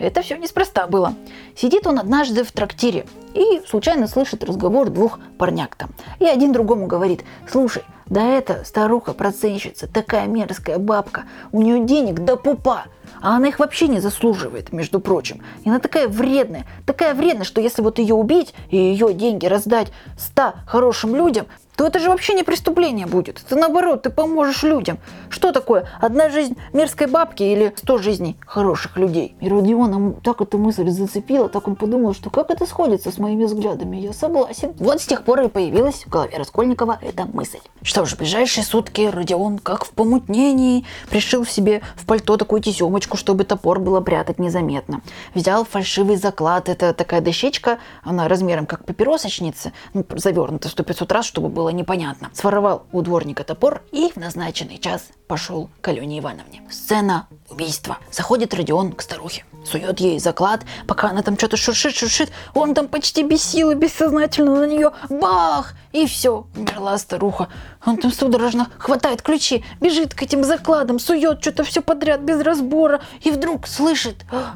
Это 0.00 0.22
все 0.22 0.38
неспроста 0.38 0.86
было. 0.86 1.14
Сидит 1.54 1.86
он 1.86 1.98
однажды 1.98 2.42
в 2.42 2.50
трактире 2.52 3.04
и 3.34 3.60
случайно 3.68 4.08
слышит 4.08 4.42
разговор 4.42 4.88
двух 4.88 5.20
парняк 5.38 5.76
там. 5.76 5.90
И 6.18 6.24
один 6.24 6.52
другому 6.52 6.86
говорит, 6.86 7.22
слушай, 7.48 7.82
да 8.06 8.24
эта 8.24 8.64
старуха-проценщица, 8.64 9.86
такая 9.86 10.26
мерзкая 10.26 10.78
бабка, 10.78 11.24
у 11.52 11.60
нее 11.60 11.84
денег 11.84 12.20
до 12.20 12.36
пупа, 12.36 12.86
а 13.20 13.36
она 13.36 13.48
их 13.48 13.58
вообще 13.58 13.88
не 13.88 14.00
заслуживает, 14.00 14.72
между 14.72 15.00
прочим. 15.00 15.42
И 15.64 15.68
она 15.68 15.78
такая 15.78 16.08
вредная, 16.08 16.66
такая 16.86 17.14
вредная, 17.14 17.44
что 17.44 17.60
если 17.60 17.82
вот 17.82 17.98
ее 17.98 18.14
убить 18.14 18.54
и 18.70 18.78
ее 18.78 19.12
деньги 19.12 19.46
раздать 19.46 19.92
ста 20.18 20.64
хорошим 20.66 21.14
людям, 21.14 21.46
то 21.80 21.86
это 21.86 21.98
же 21.98 22.10
вообще 22.10 22.34
не 22.34 22.42
преступление 22.42 23.06
будет. 23.06 23.40
Это 23.46 23.56
наоборот, 23.56 24.02
ты 24.02 24.10
поможешь 24.10 24.62
людям. 24.64 24.98
Что 25.30 25.50
такое? 25.50 25.88
Одна 25.98 26.28
жизнь 26.28 26.54
мерзкой 26.74 27.06
бабки 27.06 27.42
или 27.42 27.72
сто 27.74 27.96
жизней 27.96 28.36
хороших 28.44 28.98
людей? 28.98 29.34
И 29.40 29.48
Родиона 29.48 30.12
так 30.22 30.42
эту 30.42 30.58
мысль 30.58 30.90
зацепила, 30.90 31.48
так 31.48 31.68
он 31.68 31.76
подумал, 31.76 32.12
что 32.12 32.28
как 32.28 32.50
это 32.50 32.66
сходится 32.66 33.10
с 33.10 33.16
моими 33.16 33.46
взглядами. 33.46 33.96
Я 33.96 34.12
согласен. 34.12 34.74
Вот 34.78 35.00
с 35.00 35.06
тех 35.06 35.24
пор 35.24 35.40
и 35.40 35.48
появилась 35.48 36.04
в 36.04 36.10
голове 36.10 36.36
Раскольникова 36.36 36.98
эта 37.00 37.24
мысль. 37.24 37.60
Что 37.80 38.04
ж, 38.04 38.12
в 38.12 38.18
ближайшие 38.18 38.62
сутки 38.62 39.08
Родион, 39.10 39.58
как 39.58 39.86
в 39.86 39.92
помутнении, 39.92 40.84
пришил 41.08 41.46
себе 41.46 41.80
в 41.96 42.04
пальто 42.04 42.36
такую 42.36 42.60
тесемочку, 42.60 43.16
чтобы 43.16 43.44
топор 43.44 43.78
было 43.78 44.02
прятать 44.02 44.38
незаметно. 44.38 45.00
Взял 45.34 45.64
фальшивый 45.64 46.16
заклад, 46.16 46.68
это 46.68 46.92
такая 46.92 47.22
дощечка, 47.22 47.78
она 48.02 48.28
размером 48.28 48.66
как 48.66 48.84
папиросочница, 48.84 49.72
ну, 49.94 50.04
завернута 50.16 50.68
сто 50.68 50.82
500 50.82 51.10
раз, 51.10 51.24
чтобы 51.24 51.48
было 51.48 51.69
было 51.70 51.76
непонятно. 51.76 52.30
Своровал 52.32 52.86
у 52.92 53.02
дворника 53.02 53.44
топор 53.44 53.82
и 53.92 54.10
в 54.12 54.16
назначенный 54.16 54.78
час 54.78 55.08
пошел 55.28 55.70
к 55.80 55.88
Алене 55.88 56.18
Ивановне. 56.18 56.62
Сцена 56.70 57.28
убийства. 57.48 57.98
Заходит 58.10 58.54
Родион 58.54 58.92
к 58.92 59.02
старухе. 59.02 59.44
Сует 59.64 60.00
ей 60.00 60.18
заклад, 60.18 60.62
пока 60.86 61.10
она 61.10 61.22
там 61.22 61.36
что-то 61.36 61.56
шуршит, 61.56 61.94
шуршит. 61.94 62.30
Он 62.54 62.74
там 62.74 62.88
почти 62.88 63.22
без 63.22 63.42
силы, 63.42 63.74
бессознательно 63.74 64.56
на 64.56 64.66
нее. 64.66 64.90
Бах! 65.08 65.74
И 65.92 66.06
все, 66.06 66.46
умерла 66.56 66.98
старуха. 66.98 67.48
Он 67.86 67.96
там 67.96 68.12
судорожно 68.12 68.68
хватает 68.78 69.22
ключи, 69.22 69.64
бежит 69.80 70.14
к 70.14 70.22
этим 70.22 70.44
закладам, 70.44 70.98
сует 70.98 71.40
что-то 71.40 71.62
все 71.64 71.82
подряд 71.82 72.20
без 72.20 72.40
разбора. 72.40 73.00
И 73.22 73.30
вдруг 73.30 73.66
слышит, 73.66 74.24
«А, 74.32 74.54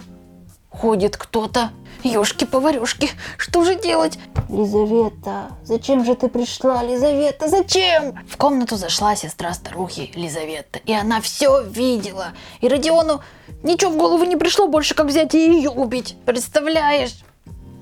ходит 0.75 1.17
кто-то. 1.17 1.71
Ёшки-поварёшки, 2.03 3.09
что 3.39 3.65
же 3.65 3.77
делать? 3.77 4.19
Лизавета, 4.51 5.49
зачем 5.63 6.05
же 6.05 6.15
ты 6.15 6.29
пришла, 6.29 6.83
Лизавета, 6.83 7.49
зачем? 7.49 8.19
В 8.29 8.37
комнату 8.37 8.77
зашла 8.77 9.17
сестра 9.17 9.55
старухи 9.55 10.13
Лизавета, 10.15 10.81
и 10.85 10.93
она 10.93 11.23
все 11.23 11.63
видела. 11.63 12.29
И 12.61 12.69
Родиону 12.69 13.23
ничего 13.63 13.91
в 13.91 13.97
голову 13.97 14.25
не 14.25 14.37
пришло 14.37 14.67
больше, 14.67 14.95
как 14.95 15.07
взять 15.07 15.35
и 15.35 15.39
ее 15.39 15.71
убить. 15.71 16.17
Представляешь? 16.27 17.25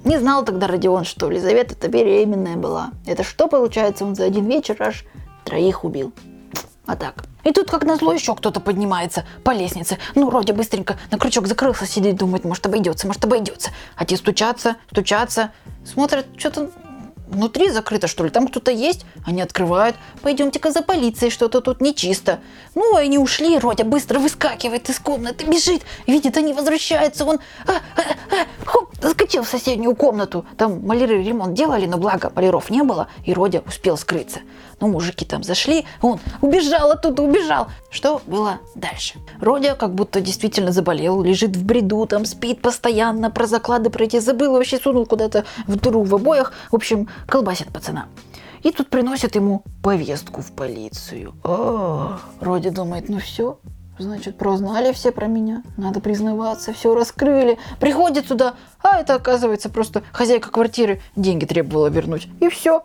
Не 0.05 0.19
знал 0.19 0.45
тогда 0.45 0.69
Родион, 0.69 1.05
что 1.05 1.29
Лизавета-то 1.29 1.89
беременная 1.89 2.57
была. 2.57 2.91
Это 3.07 3.25
что 3.25 3.49
получается, 3.49 4.05
он 4.05 4.15
за 4.15 4.25
один 4.25 4.47
вечер 4.47 4.77
аж 4.81 5.05
троих 5.45 5.83
убил. 5.85 6.13
А 6.87 6.95
так. 6.95 7.25
И 7.45 7.53
тут, 7.53 7.71
как 7.71 7.85
назло, 7.85 8.13
еще 8.13 8.35
кто-то 8.35 8.61
поднимается 8.61 9.25
по 9.45 9.51
лестнице. 9.51 9.99
Ну, 10.15 10.29
вроде 10.29 10.53
быстренько 10.53 10.97
на 11.11 11.19
крючок 11.19 11.47
закрылся, 11.47 11.87
сидит, 11.87 12.17
думает, 12.17 12.45
может, 12.45 12.65
обойдется, 12.67 13.07
может, 13.07 13.25
обойдется. 13.25 13.71
А 13.97 14.05
те 14.05 14.17
стучатся, 14.17 14.77
стучатся, 14.91 15.53
смотрят, 15.85 16.27
что-то 16.37 16.71
внутри 17.33 17.71
закрыто, 17.71 18.07
что 18.07 18.25
ли, 18.25 18.31
там 18.31 18.49
кто-то 18.49 18.71
есть. 18.71 19.05
Они 19.27 19.43
открывают. 19.43 19.97
Пойдемте-ка 20.23 20.71
за 20.71 20.83
полицией, 20.83 21.31
что-то 21.31 21.61
тут 21.61 21.81
нечисто. 21.81 22.41
Ну, 22.75 22.97
они 22.97 23.19
ушли, 23.19 23.59
Родя 23.59 23.85
быстро 23.85 24.19
выскакивает 24.19 24.89
из 24.89 24.99
комнаты, 24.99 25.45
бежит, 25.47 25.83
видит, 26.07 26.37
они 26.37 26.53
возвращаются, 26.53 27.25
он 27.25 27.39
а, 27.67 27.73
а, 27.73 28.01
а, 28.01 28.65
хоп, 28.65 28.91
заскочил 29.01 29.43
в 29.43 29.49
соседнюю 29.49 29.97
комнату. 29.97 30.47
Там 30.57 30.87
маляры 30.87 31.23
ремонт 31.23 31.55
делали, 31.55 31.87
но 31.87 31.99
благо 31.99 32.33
маляров 32.35 32.71
не 32.71 32.83
было, 32.83 33.09
и 33.25 33.33
Родя 33.33 33.63
успел 33.67 33.97
скрыться. 33.97 34.41
Ну, 34.81 34.89
мужики 34.89 35.25
там 35.25 35.45
зашли, 35.45 35.87
он 36.01 36.19
убежал 36.41 36.91
оттуда, 36.91 37.23
убежал. 37.23 37.69
Что 37.91 38.21
было 38.27 38.59
дальше? 38.75 39.15
Родя 39.41 39.75
как 39.77 39.95
будто 39.95 40.21
действительно 40.21 40.73
заболел, 40.73 41.23
лежит 41.23 41.57
в 41.57 41.65
бреду, 41.65 42.05
там 42.07 42.25
спит 42.25 42.61
постоянно, 42.61 43.31
про 43.31 43.47
заклады 43.47 43.91
пройти 43.91 44.19
забыл, 44.19 44.53
вообще 44.55 44.79
сунул 44.79 45.07
куда-то 45.07 45.45
в 45.69 45.77
дыру 45.77 46.03
в 46.03 46.15
обоях. 46.15 46.53
В 46.71 46.75
общем, 46.75 47.09
колбасит 47.27 47.73
пацана. 47.73 48.07
И 48.63 48.71
тут 48.71 48.91
приносят 48.91 49.35
ему 49.35 49.65
повестку 49.83 50.41
в 50.41 50.53
полицию. 50.53 51.35
О, 51.43 52.19
Родя 52.41 52.71
думает, 52.71 53.09
ну 53.09 53.19
все, 53.19 53.59
Значит, 53.99 54.39
прознали 54.39 54.93
все 54.93 55.13
про 55.13 55.27
меня. 55.27 55.63
Надо 55.77 56.01
признаваться, 56.01 56.73
все 56.73 56.95
раскрыли. 56.95 57.59
Приходит 57.79 58.27
сюда, 58.27 58.55
а 58.83 58.99
это 58.99 59.15
оказывается 59.15 59.69
просто 59.69 60.03
хозяйка 60.13 60.51
квартиры 60.51 61.01
деньги 61.15 61.45
требовала 61.45 61.89
вернуть. 61.89 62.29
И 62.41 62.49
все. 62.49 62.85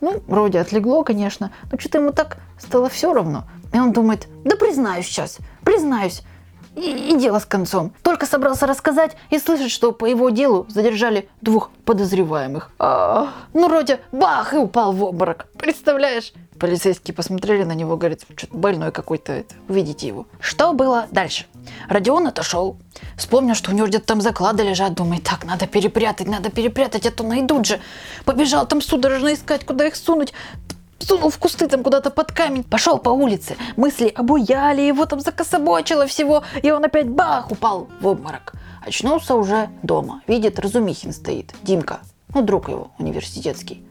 Ну, 0.00 0.22
вроде 0.28 0.60
отлегло, 0.60 1.02
конечно, 1.02 1.50
но 1.72 1.78
что-то 1.78 1.98
ему 1.98 2.12
так 2.12 2.38
стало 2.56 2.88
все 2.88 3.12
равно. 3.12 3.44
И 3.74 3.78
он 3.78 3.92
думает, 3.92 4.28
да 4.44 4.56
признаюсь 4.56 5.06
сейчас, 5.06 5.38
признаюсь. 5.64 6.22
И, 6.78 7.12
и 7.12 7.18
дело 7.18 7.40
с 7.40 7.44
концом. 7.44 7.92
Только 8.02 8.26
собрался 8.26 8.66
рассказать 8.66 9.16
и 9.30 9.38
слышит, 9.38 9.70
что 9.70 9.90
по 9.92 10.06
его 10.06 10.30
делу 10.30 10.66
задержали 10.68 11.28
двух 11.40 11.70
подозреваемых. 11.84 12.70
А, 12.78 13.32
ну, 13.52 13.68
вроде 13.68 14.00
бах, 14.12 14.54
и 14.54 14.56
упал 14.56 14.92
в 14.92 15.02
обморок. 15.02 15.48
Представляешь? 15.58 16.32
Полицейские 16.58 17.14
посмотрели 17.14 17.64
на 17.64 17.72
него, 17.72 17.96
говорят, 17.96 18.20
что-то 18.36 18.56
больной 18.56 18.92
какой-то, 18.92 19.32
это, 19.32 19.54
увидите 19.68 20.06
его. 20.06 20.26
Что 20.40 20.72
было 20.72 21.06
дальше? 21.10 21.46
Родион 21.88 22.26
отошел, 22.26 22.76
вспомнил, 23.16 23.54
что 23.54 23.70
у 23.70 23.74
него 23.74 23.86
где-то 23.86 24.06
там 24.06 24.20
заклады 24.20 24.62
лежат, 24.62 24.94
думает, 24.94 25.24
так, 25.24 25.44
надо 25.44 25.66
перепрятать, 25.66 26.26
надо 26.26 26.50
перепрятать, 26.50 27.06
а 27.06 27.10
то 27.10 27.22
найдут 27.24 27.66
же. 27.66 27.80
Побежал 28.24 28.66
там 28.66 28.80
судорожно 28.80 29.34
искать, 29.34 29.64
куда 29.64 29.86
их 29.86 29.94
сунуть, 29.94 30.32
сунул 30.98 31.30
в 31.30 31.38
кусты 31.38 31.68
там 31.68 31.82
куда-то 31.82 32.10
под 32.10 32.32
камень, 32.32 32.64
пошел 32.64 32.98
по 32.98 33.10
улице, 33.10 33.56
мысли 33.76 34.08
обуяли, 34.08 34.82
его 34.82 35.06
там 35.06 35.20
закособочило 35.20 36.06
всего, 36.06 36.42
и 36.62 36.70
он 36.70 36.84
опять 36.84 37.08
бах, 37.08 37.50
упал 37.50 37.88
в 38.00 38.06
обморок. 38.06 38.54
Очнулся 38.86 39.34
уже 39.34 39.68
дома, 39.82 40.22
видит, 40.26 40.58
Разумихин 40.58 41.12
стоит, 41.12 41.54
Димка, 41.62 42.00
ну, 42.34 42.42
друг 42.42 42.68
его 42.68 42.90
университетский. 42.98 43.84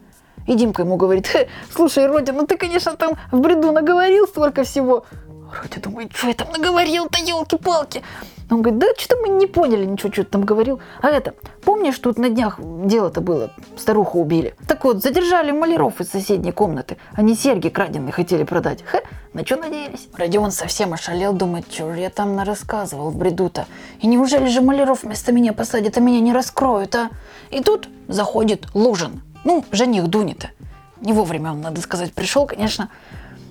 И 0.48 0.56
Димка 0.56 0.84
ему 0.84 0.96
говорит, 0.96 1.30
слушай, 1.74 2.08
Родя, 2.08 2.34
ну 2.34 2.48
ты, 2.48 2.58
конечно, 2.58 2.96
там 2.96 3.18
в 3.32 3.40
бреду 3.40 3.72
наговорил 3.72 4.28
столько 4.28 4.64
всего. 4.64 5.06
Родя 5.62 5.82
думает, 5.82 6.16
что 6.16 6.28
я 6.28 6.34
там 6.34 6.50
наговорил-то, 6.52 7.20
елки-палки. 7.20 8.02
Он 8.50 8.62
говорит, 8.62 8.80
да 8.80 8.88
что-то 8.98 9.22
мы 9.22 9.30
не 9.30 9.46
поняли 9.46 9.86
ничего, 9.86 10.12
что 10.12 10.24
ты 10.24 10.30
там 10.30 10.44
говорил. 10.44 10.80
А 11.02 11.10
это, 11.10 11.34
помнишь, 11.64 12.00
тут 12.00 12.18
на 12.18 12.30
днях 12.30 12.60
дело-то 12.60 13.20
было, 13.20 13.52
старуху 13.76 14.22
убили. 14.22 14.56
Так 14.68 14.86
вот, 14.86 15.04
задержали 15.04 15.52
маляров 15.52 16.00
из 16.00 16.10
соседней 16.10 16.52
комнаты. 16.52 16.98
Они 17.14 17.36
серьги 17.36 17.70
краденые 17.70 18.14
хотели 18.14 18.44
продать. 18.44 18.84
Хе, 18.90 19.02
на 19.34 19.46
что 19.46 19.58
надеялись? 19.58 20.08
Родион 20.16 20.52
совсем 20.52 20.94
ошалел, 20.94 21.34
думает, 21.34 21.66
что 21.70 21.94
я 21.94 22.10
там 22.10 22.40
рассказывал 22.40 23.10
в 23.10 23.18
бреду-то. 23.18 23.66
И 24.00 24.08
неужели 24.08 24.48
же 24.48 24.62
маляров 24.62 25.04
вместо 25.04 25.32
меня 25.34 25.52
посадят, 25.52 25.98
а 25.98 26.00
меня 26.00 26.22
не 26.22 26.32
раскроют, 26.32 26.96
а? 26.96 27.10
И 27.50 27.62
тут 27.62 27.90
заходит 28.08 28.68
Лужин, 28.74 29.22
ну, 29.44 29.66
жених 29.72 30.08
Дуни-то. 30.08 30.50
Не 31.02 31.14
вовремя 31.14 31.52
он, 31.52 31.62
надо 31.62 31.82
сказать, 31.82 32.14
пришел, 32.14 32.46
конечно. 32.46 32.90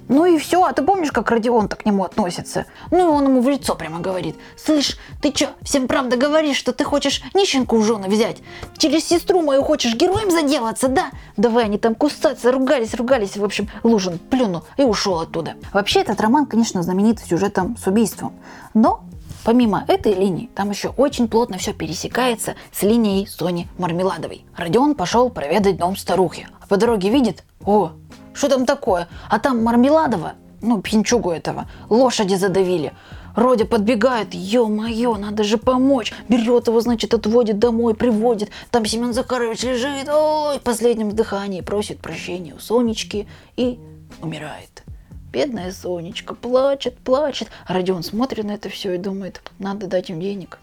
Ну 0.08 0.24
и 0.24 0.38
все, 0.38 0.62
а 0.62 0.72
ты 0.72 0.82
помнишь, 0.82 1.10
как 1.10 1.30
Родион-то 1.30 1.76
к 1.76 1.84
нему 1.84 2.04
относится? 2.04 2.66
Ну 2.90 2.98
и 2.98 3.12
он 3.12 3.24
ему 3.24 3.40
в 3.40 3.48
лицо 3.48 3.74
прямо 3.74 4.00
говорит. 4.00 4.36
Слышь, 4.56 4.96
ты 5.20 5.32
чё, 5.32 5.48
всем 5.62 5.88
правда 5.88 6.16
говоришь, 6.16 6.56
что 6.56 6.72
ты 6.72 6.84
хочешь 6.84 7.22
нищенку 7.34 7.76
в 7.78 7.84
жены 7.84 8.08
взять? 8.08 8.38
Через 8.78 9.04
сестру 9.04 9.42
мою 9.42 9.62
хочешь 9.62 9.94
героем 9.94 10.30
заделаться, 10.30 10.88
да? 10.88 11.10
Давай 11.36 11.64
они 11.64 11.78
там 11.78 11.94
кусаться, 11.94 12.52
ругались, 12.52 12.94
ругались. 12.94 13.36
В 13.36 13.44
общем, 13.44 13.68
Лужин 13.82 14.18
плюнул 14.18 14.62
и 14.76 14.84
ушел 14.84 15.20
оттуда. 15.20 15.54
Вообще 15.72 16.00
этот 16.00 16.20
роман, 16.20 16.46
конечно, 16.46 16.82
знаменит 16.82 17.20
сюжетом 17.20 17.76
с 17.76 17.86
убийством. 17.86 18.32
Но 18.74 19.02
Помимо 19.46 19.84
этой 19.86 20.12
линии, 20.12 20.50
там 20.56 20.70
еще 20.70 20.88
очень 20.88 21.28
плотно 21.28 21.56
все 21.58 21.72
пересекается 21.72 22.56
с 22.72 22.82
линией 22.82 23.28
Сони 23.28 23.68
Мармеладовой. 23.78 24.44
Родион 24.56 24.96
пошел 24.96 25.30
проведать 25.30 25.76
дом 25.76 25.96
старухи. 25.96 26.48
А 26.60 26.66
по 26.66 26.76
дороге 26.76 27.10
видит, 27.10 27.44
о, 27.64 27.92
что 28.36 28.48
там 28.48 28.66
такое? 28.66 29.08
А 29.28 29.38
там 29.38 29.64
Мармеладова, 29.64 30.34
ну, 30.60 30.82
пьянчугу 30.82 31.30
этого, 31.30 31.68
лошади 31.88 32.34
задавили. 32.34 32.92
Родя 33.34 33.66
подбегает, 33.66 34.32
ё-моё, 34.32 35.16
надо 35.16 35.44
же 35.44 35.58
помочь. 35.58 36.12
Берет 36.28 36.68
его, 36.68 36.80
значит, 36.80 37.12
отводит 37.12 37.58
домой, 37.58 37.94
приводит. 37.94 38.50
Там 38.70 38.86
Семен 38.86 39.12
Захарович 39.12 39.62
лежит, 39.62 40.08
ой, 40.08 40.58
в 40.58 40.62
последнем 40.62 41.12
дыхании, 41.12 41.60
просит 41.60 41.98
прощения 41.98 42.54
у 42.54 42.58
Сонечки 42.58 43.28
и 43.56 43.78
умирает. 44.22 44.84
Бедная 45.32 45.70
Сонечка 45.70 46.34
плачет, 46.34 46.96
плачет. 46.96 47.48
А 47.66 47.74
Родион 47.74 48.02
смотрит 48.02 48.44
на 48.44 48.52
это 48.52 48.70
все 48.70 48.94
и 48.94 48.98
думает, 48.98 49.42
надо 49.58 49.86
дать 49.86 50.08
им 50.08 50.18
денег. 50.18 50.58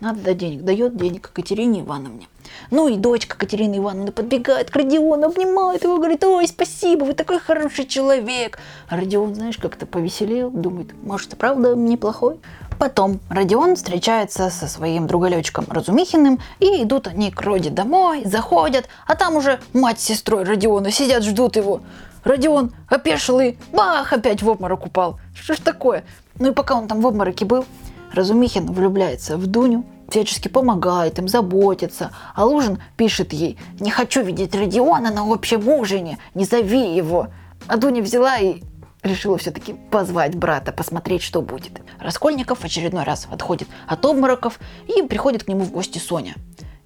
Надо 0.00 0.20
дать 0.20 0.38
денег. 0.38 0.62
Дает 0.62 0.96
денег 0.96 1.30
Катерине 1.30 1.80
Ивановне. 1.80 2.26
Ну 2.70 2.88
и 2.88 2.96
дочка 2.96 3.36
Катерины 3.36 3.78
Ивановны 3.78 4.12
подбегает 4.12 4.70
к 4.70 4.76
Родиону, 4.76 5.26
обнимает 5.26 5.84
его, 5.84 5.98
говорит, 5.98 6.24
ой, 6.24 6.46
спасибо, 6.46 7.04
вы 7.04 7.12
такой 7.12 7.38
хороший 7.38 7.86
человек. 7.86 8.58
А 8.88 8.96
Родион, 8.96 9.34
знаешь, 9.34 9.58
как-то 9.58 9.86
повеселел, 9.86 10.50
думает, 10.50 10.90
может, 11.02 11.32
и 11.32 11.36
правда 11.36 11.74
неплохой. 11.74 12.38
Потом 12.78 13.20
Родион 13.28 13.76
встречается 13.76 14.50
со 14.50 14.66
своим 14.66 15.06
друголечком 15.06 15.66
Разумихиным, 15.68 16.40
и 16.58 16.82
идут 16.82 17.06
они 17.06 17.30
к 17.30 17.40
Роде 17.40 17.70
домой, 17.70 18.22
заходят, 18.24 18.88
а 19.06 19.14
там 19.14 19.36
уже 19.36 19.60
мать 19.72 20.00
с 20.00 20.04
сестрой 20.04 20.44
Родиона 20.44 20.90
сидят, 20.90 21.22
ждут 21.22 21.56
его. 21.56 21.80
Родион 22.24 22.72
опешил 22.88 23.38
и 23.40 23.54
бах, 23.72 24.12
опять 24.12 24.42
в 24.42 24.48
обморок 24.48 24.86
упал. 24.86 25.18
Что 25.34 25.54
ж 25.54 25.58
такое? 25.58 26.04
Ну 26.38 26.50
и 26.50 26.54
пока 26.54 26.74
он 26.74 26.88
там 26.88 27.00
в 27.00 27.06
обмороке 27.06 27.44
был, 27.44 27.64
Разумихин 28.12 28.72
влюбляется 28.72 29.36
в 29.36 29.46
Дуню, 29.46 29.84
всячески 30.08 30.48
помогает 30.48 31.18
им, 31.18 31.28
заботится. 31.28 32.12
А 32.34 32.44
Лужин 32.44 32.82
пишет 32.96 33.32
ей, 33.32 33.58
не 33.80 33.90
хочу 33.90 34.22
видеть 34.22 34.54
Родиона 34.54 35.12
на 35.12 35.22
общем 35.32 35.68
ужине, 35.68 36.18
не 36.34 36.44
зови 36.44 36.94
его. 36.94 37.28
А 37.66 37.76
Дуня 37.76 38.02
взяла 38.02 38.38
и 38.38 38.62
решила 39.02 39.38
все-таки 39.38 39.74
позвать 39.90 40.34
брата, 40.34 40.72
посмотреть, 40.72 41.22
что 41.22 41.42
будет. 41.42 41.80
Раскольников 42.00 42.60
в 42.60 42.64
очередной 42.64 43.04
раз 43.04 43.28
отходит 43.30 43.68
от 43.86 44.04
обмороков 44.04 44.58
и 44.86 45.02
приходит 45.02 45.44
к 45.44 45.48
нему 45.48 45.64
в 45.64 45.70
гости 45.70 45.98
Соня. 45.98 46.34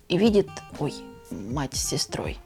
И 0.08 0.18
видит, 0.18 0.48
ой, 0.78 0.94
мать 1.30 1.75
с 1.75 1.88
сестрой. 1.88 2.38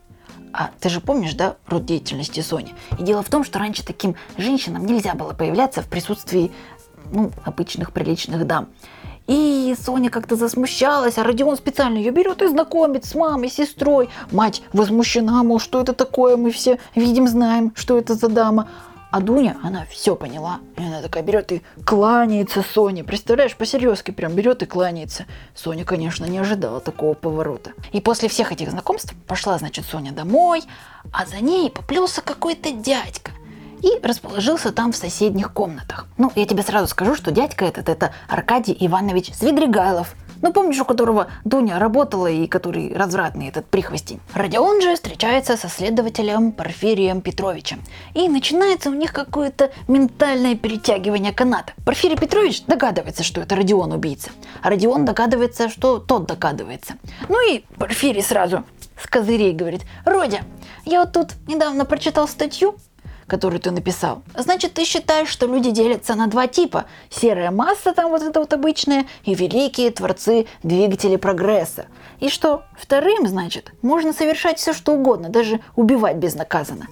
А 0.53 0.71
ты 0.81 0.91
же 0.91 1.01
помнишь, 1.01 1.35
да, 1.35 1.57
род 1.67 1.87
деятельности 1.87 2.41
Сони? 2.41 2.75
И 2.99 3.03
дело 3.03 3.23
в 3.23 3.31
том, 3.31 3.43
что 3.45 3.59
раньше 3.59 3.85
таким 3.85 4.17
женщинам 4.37 4.85
нельзя 4.85 5.15
было 5.15 5.33
появляться 5.33 5.81
в 5.81 5.89
присутствии 5.89 6.53
ну, 7.11 7.31
обычных 7.45 7.93
приличных 7.93 8.47
дам. 8.47 8.69
И 9.33 9.75
Соня 9.83 10.11
как-то 10.11 10.37
засмущалась, 10.37 11.17
а 11.17 11.25
Родион 11.25 11.57
специально 11.57 11.97
ее 11.97 12.11
берет 12.11 12.43
и 12.43 12.49
знакомит 12.49 13.07
с 13.07 13.15
мамой, 13.15 13.49
сестрой. 13.49 14.11
Мать 14.31 14.61
возмущена, 14.75 15.43
мол, 15.43 15.59
что 15.59 15.81
это 15.81 15.95
такое, 15.95 16.37
мы 16.37 16.51
все 16.51 16.79
видим, 16.95 17.27
знаем, 17.27 17.73
что 17.75 17.97
это 17.97 18.13
за 18.13 18.29
дама. 18.29 18.69
А 19.11 19.21
Дуня, 19.21 19.57
она 19.63 19.87
все 19.89 20.17
поняла. 20.17 20.59
И 20.77 20.85
она 20.85 21.01
такая 21.01 21.23
берет 21.23 21.51
и 21.51 21.63
кланяется 21.87 22.63
Соне. 22.63 23.05
Представляешь, 23.05 23.57
по-серьезки 23.57 24.11
прям 24.11 24.35
берет 24.35 24.63
и 24.63 24.67
кланяется. 24.67 25.25
Соня, 25.55 25.87
конечно, 25.87 26.27
не 26.27 26.37
ожидала 26.37 26.81
такого 26.81 27.15
поворота. 27.15 27.73
И 27.93 28.03
после 28.03 28.29
всех 28.29 28.53
этих 28.53 28.71
знакомств 28.71 29.15
пошла, 29.27 29.57
значит, 29.57 29.87
Соня 29.87 30.13
домой, 30.13 30.63
а 31.11 31.25
за 31.25 31.39
ней 31.39 31.71
поплелся 31.71 32.21
какой-то 32.21 32.71
дядька 32.71 33.33
и 33.83 33.99
расположился 34.03 34.73
там 34.73 34.93
в 34.93 34.97
соседних 34.97 35.53
комнатах. 35.53 36.07
Ну, 36.17 36.33
я 36.35 36.47
тебе 36.47 36.63
сразу 36.63 36.87
скажу, 36.87 37.15
что 37.15 37.31
дядька 37.31 37.65
этот 37.65 37.89
это 37.89 38.13
Аркадий 38.29 38.77
Иванович 38.79 39.35
Свидригайлов, 39.35 40.15
ну, 40.43 40.53
помнишь, 40.53 40.81
у 40.81 40.85
которого 40.85 41.29
Дуня 41.45 41.79
работала 41.79 42.27
и 42.27 42.49
который 42.49 42.93
развратный 42.93 43.47
этот 43.49 43.67
прихвостень. 43.67 44.21
Родион 44.35 44.83
же 44.83 44.95
встречается 44.97 45.57
со 45.57 45.69
следователем 45.69 46.51
Порфирием 46.51 47.21
Петровичем. 47.21 47.81
И 48.15 48.29
начинается 48.29 48.91
у 48.91 48.95
них 48.95 49.13
какое-то 49.13 49.71
ментальное 49.87 50.57
перетягивание 50.57 51.33
каната. 51.33 51.75
Порфирий 51.85 52.17
Петрович 52.17 52.65
догадывается, 52.65 53.23
что 53.23 53.41
это 53.41 53.55
Родион 53.55 53.93
убийца. 53.93 54.31
А 54.63 54.71
Родион 54.71 55.05
догадывается, 55.05 55.69
что 55.69 56.01
тот 56.01 56.27
догадывается. 56.27 56.95
Ну 57.29 57.39
и 57.49 57.61
Порфирий 57.79 58.23
сразу 58.23 58.65
с 59.01 59.07
козырей 59.07 59.53
говорит, 59.53 59.83
Родя, 60.05 60.41
я 60.85 61.01
вот 61.01 61.13
тут 61.13 61.35
недавно 61.47 61.85
прочитал 61.85 62.27
статью 62.27 62.77
которую 63.33 63.61
ты 63.61 63.71
написал. 63.71 64.23
Значит, 64.37 64.75
ты 64.75 64.85
считаешь, 64.85 65.29
что 65.29 65.47
люди 65.47 65.71
делятся 65.71 66.15
на 66.15 66.27
два 66.27 66.47
типа. 66.49 66.85
Серая 67.09 67.51
масса 67.51 67.95
там 67.95 68.11
вот 68.11 68.21
это 68.21 68.41
вот 68.41 68.53
обычная 68.53 69.07
и 69.25 69.35
великие 69.35 69.91
творцы 69.91 70.45
двигатели 70.63 71.17
прогресса. 71.17 71.87
И 72.21 72.29
что 72.29 72.65
вторым, 72.77 73.27
значит, 73.27 73.73
можно 73.81 74.13
совершать 74.13 74.59
все 74.59 74.75
что 74.75 74.93
угодно, 74.93 75.31
даже 75.31 75.61
убивать 75.77 76.17
безнаказанно. 76.17 76.89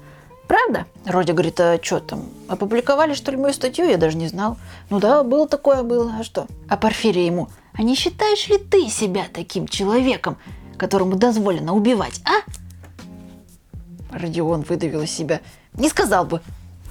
Правда? 0.48 0.86
Родя 1.04 1.34
говорит, 1.34 1.60
а 1.60 1.78
что 1.82 2.00
там, 2.00 2.30
опубликовали 2.48 3.12
что 3.12 3.32
ли 3.32 3.36
мою 3.36 3.52
статью? 3.52 3.86
Я 3.86 3.98
даже 3.98 4.16
не 4.16 4.26
знал. 4.26 4.56
Ну 4.88 4.98
да, 4.98 5.22
было 5.22 5.46
такое, 5.46 5.82
было, 5.82 6.14
а 6.20 6.24
что? 6.24 6.46
А 6.70 6.78
Порфирия 6.78 7.26
ему, 7.26 7.50
а 7.74 7.82
не 7.82 7.94
считаешь 7.94 8.48
ли 8.48 8.56
ты 8.56 8.88
себя 8.88 9.26
таким 9.30 9.68
человеком, 9.68 10.38
которому 10.78 11.16
дозволено 11.16 11.74
убивать, 11.74 12.22
а? 12.24 12.50
Родион 14.10 14.62
выдавил 14.62 15.02
из 15.02 15.10
себя– 15.10 15.42
не 15.74 15.88
сказал 15.88 16.24
бы. 16.24 16.40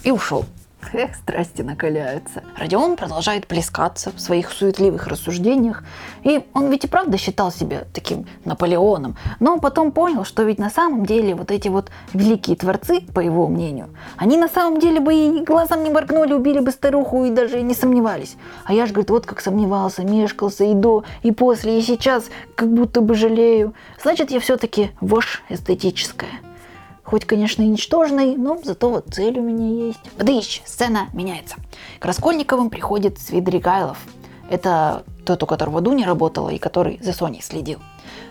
И 0.04 0.12
ушел. 0.12 0.46
Эх, 0.94 1.14
страсти 1.16 1.62
накаляются. 1.62 2.42
Родион 2.58 2.96
продолжает 2.96 3.46
плескаться 3.46 4.12
в 4.16 4.20
своих 4.20 4.50
суетливых 4.52 5.08
рассуждениях. 5.08 5.84
И 6.24 6.44
он 6.54 6.72
ведь 6.72 6.86
и 6.86 6.88
правда 6.88 7.18
считал 7.18 7.52
себя 7.52 7.84
таким 7.94 8.26
Наполеоном. 8.46 9.16
Но 9.40 9.60
потом 9.60 9.92
понял, 9.92 10.26
что 10.26 10.44
ведь 10.44 10.58
на 10.58 10.70
самом 10.70 11.06
деле 11.06 11.36
вот 11.36 11.52
эти 11.52 11.68
вот 11.68 11.92
великие 12.14 12.56
творцы, 12.56 13.02
по 13.02 13.20
его 13.20 13.48
мнению, 13.48 13.90
они 14.18 14.38
на 14.38 14.48
самом 14.48 14.80
деле 14.80 15.00
бы 15.00 15.14
и 15.14 15.44
глазом 15.44 15.84
не 15.84 15.92
моргнули, 15.92 16.34
убили 16.34 16.60
бы 16.60 16.72
старуху 16.72 17.26
и 17.26 17.30
даже 17.30 17.62
не 17.62 17.76
сомневались. 17.76 18.36
А 18.64 18.74
я 18.74 18.86
же, 18.88 18.94
говорит, 18.94 19.12
вот 19.12 19.26
как 19.26 19.42
сомневался, 19.42 20.04
мешкался 20.04 20.64
и 20.64 20.74
до, 20.74 21.04
и 21.22 21.32
после, 21.32 21.78
и 21.78 21.82
сейчас, 21.84 22.26
как 22.56 22.74
будто 22.74 23.02
бы 23.02 23.14
жалею. 23.14 23.76
Значит, 24.02 24.32
я 24.32 24.40
все-таки 24.40 24.92
вошь 25.02 25.44
эстетическая. 25.50 26.32
Хоть, 27.10 27.26
конечно, 27.26 27.64
и 27.64 27.68
ничтожный, 27.68 28.36
но 28.36 28.60
зато 28.64 28.88
вот 28.88 29.08
цель 29.10 29.40
у 29.40 29.42
меня 29.42 29.88
есть. 29.88 30.00
Подыщ, 30.16 30.62
сцена 30.64 31.10
меняется. 31.12 31.56
К 31.98 32.06
Раскольниковым 32.06 32.70
приходит 32.70 33.18
Свидригайлов. 33.18 33.98
Это 34.48 35.04
тот, 35.26 35.42
у 35.42 35.48
которого 35.48 35.82
Дуня 35.82 36.06
работала 36.06 36.50
и 36.50 36.60
который 36.60 37.00
за 37.02 37.14
Соней 37.14 37.42
следил. 37.42 37.80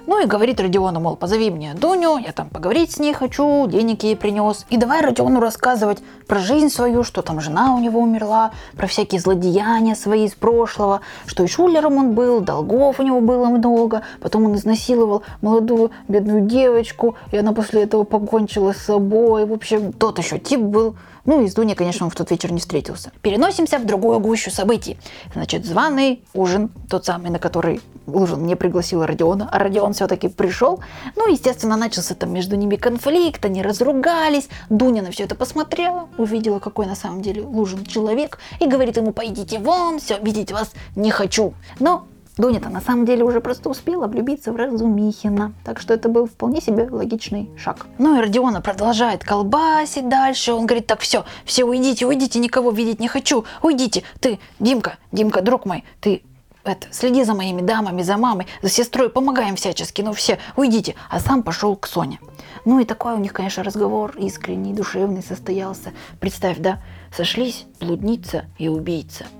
Ну 0.08 0.22
и 0.22 0.26
говорит 0.26 0.58
Родиону, 0.58 1.00
мол, 1.00 1.16
позови 1.16 1.50
мне 1.50 1.74
Дуню, 1.74 2.16
я 2.16 2.32
там 2.32 2.48
поговорить 2.48 2.92
с 2.92 2.98
ней 2.98 3.12
хочу, 3.12 3.66
денег 3.66 4.04
ей 4.04 4.16
принес. 4.16 4.64
И 4.70 4.78
давай 4.78 5.02
Родиону 5.02 5.38
рассказывать 5.38 5.98
про 6.26 6.38
жизнь 6.38 6.70
свою, 6.70 7.04
что 7.04 7.20
там 7.20 7.42
жена 7.42 7.74
у 7.74 7.78
него 7.78 8.00
умерла, 8.00 8.52
про 8.74 8.86
всякие 8.86 9.20
злодеяния 9.20 9.94
свои 9.94 10.24
из 10.24 10.32
прошлого, 10.32 11.02
что 11.26 11.44
и 11.44 11.46
шулером 11.46 11.98
он 11.98 12.12
был, 12.14 12.40
долгов 12.40 13.00
у 13.00 13.02
него 13.02 13.20
было 13.20 13.48
много, 13.48 14.00
потом 14.22 14.46
он 14.46 14.54
изнасиловал 14.54 15.24
молодую 15.42 15.90
бедную 16.08 16.40
девочку, 16.40 17.16
и 17.30 17.36
она 17.36 17.52
после 17.52 17.82
этого 17.82 18.04
покончила 18.04 18.72
с 18.72 18.78
собой. 18.78 19.44
В 19.44 19.52
общем, 19.52 19.92
тот 19.92 20.16
еще 20.16 20.38
тип 20.38 20.60
был. 20.60 20.96
Ну 21.24 21.44
и 21.44 21.48
с 21.48 21.54
Дуней, 21.54 21.74
конечно, 21.74 22.06
он 22.06 22.10
в 22.10 22.14
тот 22.14 22.30
вечер 22.30 22.52
не 22.52 22.60
встретился. 22.60 23.12
Переносимся 23.22 23.78
в 23.78 23.84
другую 23.84 24.20
гущу 24.20 24.50
событий. 24.50 24.98
Значит, 25.32 25.64
званый 25.64 26.22
ужин, 26.34 26.70
тот 26.88 27.04
самый, 27.04 27.30
на 27.30 27.38
который 27.38 27.80
ужин 28.06 28.46
не 28.46 28.56
пригласила 28.56 29.06
Родиона, 29.06 29.48
а 29.50 29.58
Родион 29.58 29.92
все-таки 29.92 30.28
пришел. 30.28 30.80
Ну, 31.16 31.30
естественно, 31.30 31.76
начался 31.76 32.14
там 32.14 32.32
между 32.32 32.56
ними 32.56 32.76
конфликт, 32.76 33.44
они 33.44 33.62
разругались. 33.62 34.48
Дуня 34.70 35.02
на 35.02 35.10
все 35.10 35.24
это 35.24 35.34
посмотрела, 35.34 36.08
увидела, 36.18 36.58
какой 36.58 36.86
на 36.86 36.94
самом 36.94 37.22
деле 37.22 37.42
Лужин 37.42 37.84
человек, 37.84 38.38
и 38.60 38.66
говорит 38.66 38.96
ему, 38.96 39.12
пойдите 39.12 39.58
вон, 39.58 39.98
все, 39.98 40.18
видеть 40.18 40.52
вас 40.52 40.72
не 40.96 41.10
хочу. 41.10 41.54
Но 41.78 42.06
Дуня-то 42.38 42.70
на 42.70 42.80
самом 42.80 43.04
деле 43.04 43.24
уже 43.24 43.40
просто 43.40 43.68
успела 43.68 44.06
влюбиться 44.06 44.52
в 44.52 44.56
Разумихина, 44.56 45.52
так 45.64 45.80
что 45.80 45.92
это 45.92 46.08
был 46.08 46.26
вполне 46.26 46.60
себе 46.60 46.88
логичный 46.88 47.50
шаг. 47.58 47.86
Ну 47.98 48.16
и 48.16 48.20
Родиона 48.20 48.60
продолжает 48.60 49.24
колбасить 49.24 50.08
дальше, 50.08 50.52
он 50.52 50.66
говорит, 50.66 50.86
так 50.86 51.00
все, 51.00 51.24
все 51.44 51.64
уйдите, 51.64 52.06
уйдите, 52.06 52.38
никого 52.38 52.70
видеть 52.70 53.00
не 53.00 53.08
хочу, 53.08 53.44
уйдите, 53.60 54.04
ты, 54.20 54.38
Димка, 54.60 54.98
Димка, 55.10 55.42
друг 55.42 55.66
мой, 55.66 55.82
ты 56.00 56.22
это, 56.62 56.86
следи 56.92 57.24
за 57.24 57.34
моими 57.34 57.60
дамами, 57.60 58.02
за 58.02 58.16
мамой, 58.16 58.46
за 58.62 58.68
сестрой, 58.68 59.10
помогаем 59.10 59.56
всячески, 59.56 60.02
ну 60.02 60.12
все, 60.12 60.38
уйдите. 60.54 60.94
А 61.10 61.18
сам 61.18 61.42
пошел 61.42 61.74
к 61.74 61.86
Соне. 61.86 62.20
Ну 62.64 62.78
и 62.78 62.84
такой 62.84 63.14
у 63.14 63.18
них, 63.18 63.32
конечно, 63.32 63.64
разговор 63.64 64.14
искренний, 64.16 64.74
душевный 64.74 65.22
состоялся. 65.22 65.92
Представь, 66.20 66.58
да, 66.58 66.80
сошлись 67.16 67.64
блудница 67.80 68.44
и 68.58 68.68
убийца– 68.68 69.26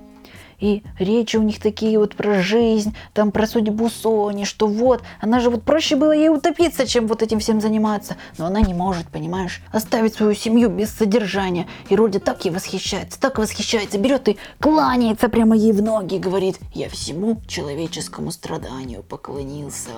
и 0.59 0.83
речи 0.97 1.37
у 1.37 1.43
них 1.43 1.59
такие 1.59 1.97
вот 1.99 2.15
про 2.15 2.41
жизнь, 2.41 2.95
там 3.13 3.31
про 3.31 3.47
судьбу 3.47 3.89
Сони, 3.89 4.43
что 4.43 4.67
вот, 4.67 5.01
она 5.21 5.39
же 5.39 5.49
вот 5.49 5.63
проще 5.63 5.95
было 5.95 6.11
ей 6.11 6.29
утопиться, 6.29 6.85
чем 6.85 7.07
вот 7.07 7.21
этим 7.21 7.39
всем 7.39 7.61
заниматься. 7.61 8.17
Но 8.37 8.45
она 8.45 8.61
не 8.61 8.73
может, 8.73 9.07
понимаешь, 9.07 9.61
оставить 9.71 10.15
свою 10.15 10.33
семью 10.33 10.69
без 10.69 10.91
содержания. 10.91 11.67
И 11.89 11.95
Родя 11.95 12.19
так 12.19 12.43
ей 12.45 12.51
восхищается, 12.51 13.19
так 13.19 13.37
восхищается, 13.37 13.97
берет 13.97 14.27
и 14.27 14.37
кланяется 14.59 15.29
прямо 15.29 15.55
ей 15.55 15.71
в 15.71 15.81
ноги 15.81 16.15
и 16.15 16.19
говорит, 16.19 16.59
я 16.73 16.89
всему 16.89 17.41
человеческому 17.47 18.31
страданию 18.31 19.03
поклонился. 19.03 19.91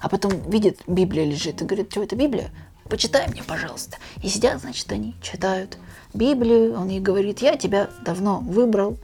А 0.00 0.08
потом 0.08 0.32
видит, 0.48 0.80
Библия 0.86 1.24
лежит 1.24 1.62
и 1.62 1.64
говорит, 1.64 1.90
что 1.90 2.02
это 2.02 2.16
Библия? 2.16 2.50
Почитай 2.88 3.26
мне, 3.28 3.42
пожалуйста. 3.42 3.96
И 4.22 4.28
сидят, 4.28 4.60
значит, 4.60 4.90
они 4.92 5.14
читают 5.22 5.78
Библию, 6.12 6.78
он 6.78 6.88
ей 6.88 7.00
говорит, 7.00 7.40
я 7.40 7.56
тебя 7.56 7.88
давно 8.04 8.40
выбрал, 8.40 8.98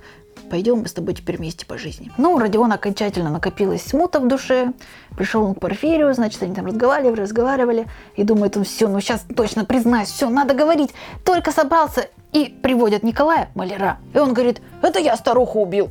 пойдем 0.50 0.80
мы 0.80 0.88
с 0.88 0.92
тобой 0.92 1.14
теперь 1.14 1.38
вместе 1.38 1.64
по 1.64 1.78
жизни. 1.78 2.10
Ну, 2.18 2.32
у 2.32 2.64
окончательно 2.64 3.30
накопилась 3.30 3.82
смута 3.82 4.20
в 4.20 4.28
душе, 4.28 4.72
пришел 5.16 5.44
он 5.44 5.54
к 5.54 5.60
Порфирию, 5.60 6.12
значит, 6.12 6.42
они 6.42 6.54
там 6.54 6.66
разговаривали, 6.66 7.20
разговаривали, 7.20 7.86
и 8.16 8.24
думает 8.24 8.56
он, 8.56 8.64
все, 8.64 8.88
ну 8.88 9.00
сейчас 9.00 9.24
точно 9.34 9.64
признаюсь, 9.64 10.08
все, 10.08 10.28
надо 10.28 10.54
говорить, 10.54 10.90
только 11.24 11.52
собрался, 11.52 12.08
и 12.32 12.46
приводят 12.62 13.02
Николая, 13.02 13.50
маляра, 13.54 13.98
и 14.12 14.18
он 14.18 14.34
говорит, 14.34 14.60
это 14.82 14.98
я 14.98 15.16
старуху 15.16 15.60
убил. 15.60 15.90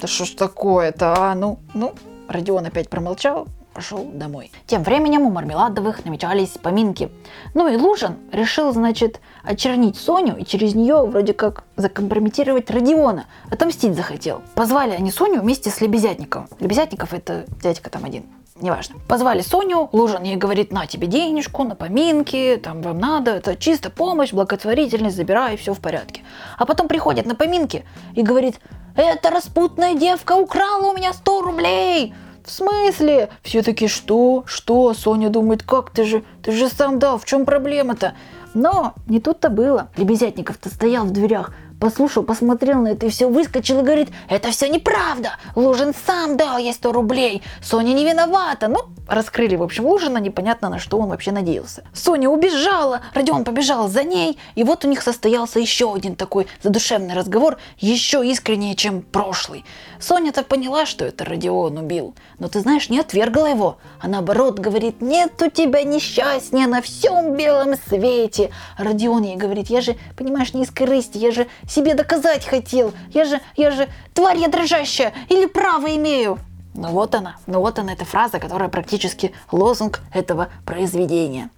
Да 0.00 0.08
что 0.08 0.24
ж 0.24 0.30
такое-то, 0.30 1.14
а, 1.16 1.34
ну, 1.34 1.58
ну, 1.74 1.94
Родион 2.28 2.66
опять 2.66 2.88
промолчал, 2.88 3.48
пошел 3.72 4.04
домой. 4.04 4.50
Тем 4.66 4.82
временем 4.82 5.22
у 5.22 5.30
Мармеладовых 5.30 6.04
намечались 6.04 6.50
поминки. 6.50 7.10
Ну 7.54 7.68
и 7.68 7.76
Лужин 7.76 8.16
решил, 8.32 8.72
значит, 8.72 9.20
очернить 9.42 9.96
Соню 9.96 10.36
и 10.36 10.44
через 10.44 10.74
нее 10.74 11.04
вроде 11.06 11.32
как 11.32 11.64
закомпрометировать 11.76 12.70
Родиона. 12.70 13.26
Отомстить 13.50 13.94
захотел. 13.94 14.42
Позвали 14.54 14.92
они 14.92 15.10
Соню 15.10 15.40
вместе 15.40 15.70
с 15.70 15.80
Лебезятниковым. 15.80 16.48
Лебезятников 16.58 17.14
это 17.14 17.46
дядька 17.62 17.90
там 17.90 18.04
один 18.04 18.24
неважно. 18.62 18.96
Позвали 19.08 19.40
Соню, 19.40 19.88
Лужин 19.92 20.22
ей 20.22 20.36
говорит, 20.36 20.72
на 20.72 20.86
тебе 20.86 21.06
денежку, 21.06 21.64
на 21.64 21.74
поминки, 21.74 22.60
там 22.62 22.82
вам 22.82 22.98
надо, 22.98 23.32
это 23.32 23.56
чисто 23.56 23.90
помощь, 23.90 24.32
благотворительность, 24.32 25.16
забирай, 25.16 25.56
все 25.56 25.74
в 25.74 25.80
порядке. 25.80 26.22
А 26.58 26.66
потом 26.66 26.88
приходит 26.88 27.26
на 27.26 27.34
поминки 27.34 27.84
и 28.14 28.22
говорит, 28.22 28.60
эта 28.96 29.30
распутная 29.30 29.94
девка 29.94 30.32
украла 30.32 30.90
у 30.90 30.96
меня 30.96 31.12
100 31.12 31.42
рублей. 31.42 32.14
В 32.44 32.50
смысле? 32.50 33.30
Все 33.42 33.62
таки 33.62 33.88
что? 33.88 34.44
Что? 34.46 34.94
Соня 34.94 35.28
думает, 35.30 35.62
как 35.62 35.90
ты 35.90 36.04
же, 36.04 36.24
ты 36.42 36.52
же 36.52 36.68
сам 36.68 36.98
дал, 36.98 37.18
в 37.18 37.24
чем 37.24 37.44
проблема-то? 37.44 38.14
Но 38.54 38.94
не 39.06 39.20
тут-то 39.20 39.50
было. 39.50 39.90
Лебезятников-то 39.96 40.68
стоял 40.68 41.04
в 41.04 41.12
дверях, 41.12 41.52
послушал, 41.80 42.22
посмотрел 42.22 42.82
на 42.82 42.88
это 42.88 43.06
и 43.06 43.08
все 43.08 43.28
выскочил 43.28 43.80
и 43.80 43.82
говорит, 43.82 44.10
это 44.28 44.50
все 44.50 44.68
неправда, 44.68 45.32
Лужин 45.56 45.92
сам 46.06 46.36
дал 46.36 46.58
ей 46.58 46.72
100 46.72 46.92
рублей, 46.92 47.42
Соня 47.62 47.92
не 47.92 48.04
виновата. 48.04 48.68
Ну, 48.68 48.78
раскрыли, 49.08 49.56
в 49.56 49.62
общем, 49.62 49.86
ужина, 49.86 50.18
непонятно 50.18 50.68
на 50.68 50.78
что 50.78 50.98
он 50.98 51.08
вообще 51.08 51.32
надеялся. 51.32 51.82
Соня 51.92 52.28
убежала, 52.28 53.00
Родион 53.14 53.44
побежал 53.44 53.88
за 53.88 54.04
ней, 54.04 54.38
и 54.54 54.62
вот 54.62 54.84
у 54.84 54.88
них 54.88 55.02
состоялся 55.02 55.58
еще 55.58 55.92
один 55.92 56.14
такой 56.14 56.46
задушевный 56.62 57.14
разговор, 57.14 57.56
еще 57.78 58.24
искреннее, 58.26 58.76
чем 58.76 59.02
прошлый. 59.02 59.64
Соня 59.98 60.32
так 60.32 60.46
поняла, 60.46 60.86
что 60.86 61.04
это 61.04 61.24
Родион 61.24 61.78
убил, 61.78 62.14
но 62.38 62.48
ты 62.48 62.60
знаешь, 62.60 62.90
не 62.90 63.00
отвергла 63.00 63.46
его, 63.46 63.78
а 64.00 64.08
наоборот 64.08 64.58
говорит, 64.58 65.00
нет 65.00 65.40
у 65.42 65.50
тебя 65.50 65.82
несчастья 65.82 66.66
на 66.66 66.82
всем 66.82 67.36
белом 67.36 67.74
свете. 67.88 68.50
Родион 68.76 69.22
ей 69.22 69.36
говорит, 69.36 69.68
я 69.70 69.80
же, 69.80 69.96
понимаешь, 70.16 70.52
не 70.52 70.62
из 70.62 70.70
корысти, 70.70 71.18
я 71.18 71.30
же 71.30 71.46
себе 71.70 71.94
доказать 71.94 72.44
хотел, 72.44 72.92
я 73.14 73.24
же, 73.24 73.40
я 73.56 73.70
же 73.70 73.88
тварь 74.12 74.38
я 74.38 74.48
дрожащая, 74.48 75.14
или 75.28 75.46
право 75.46 75.86
имею. 75.96 76.38
Ну 76.74 76.88
вот 76.88 77.14
она, 77.14 77.36
ну 77.46 77.60
вот 77.60 77.78
она, 77.78 77.92
эта 77.92 78.04
фраза, 78.04 78.38
которая 78.38 78.68
практически 78.68 79.32
лозунг 79.50 80.00
этого 80.12 80.48
произведения. 80.66 81.50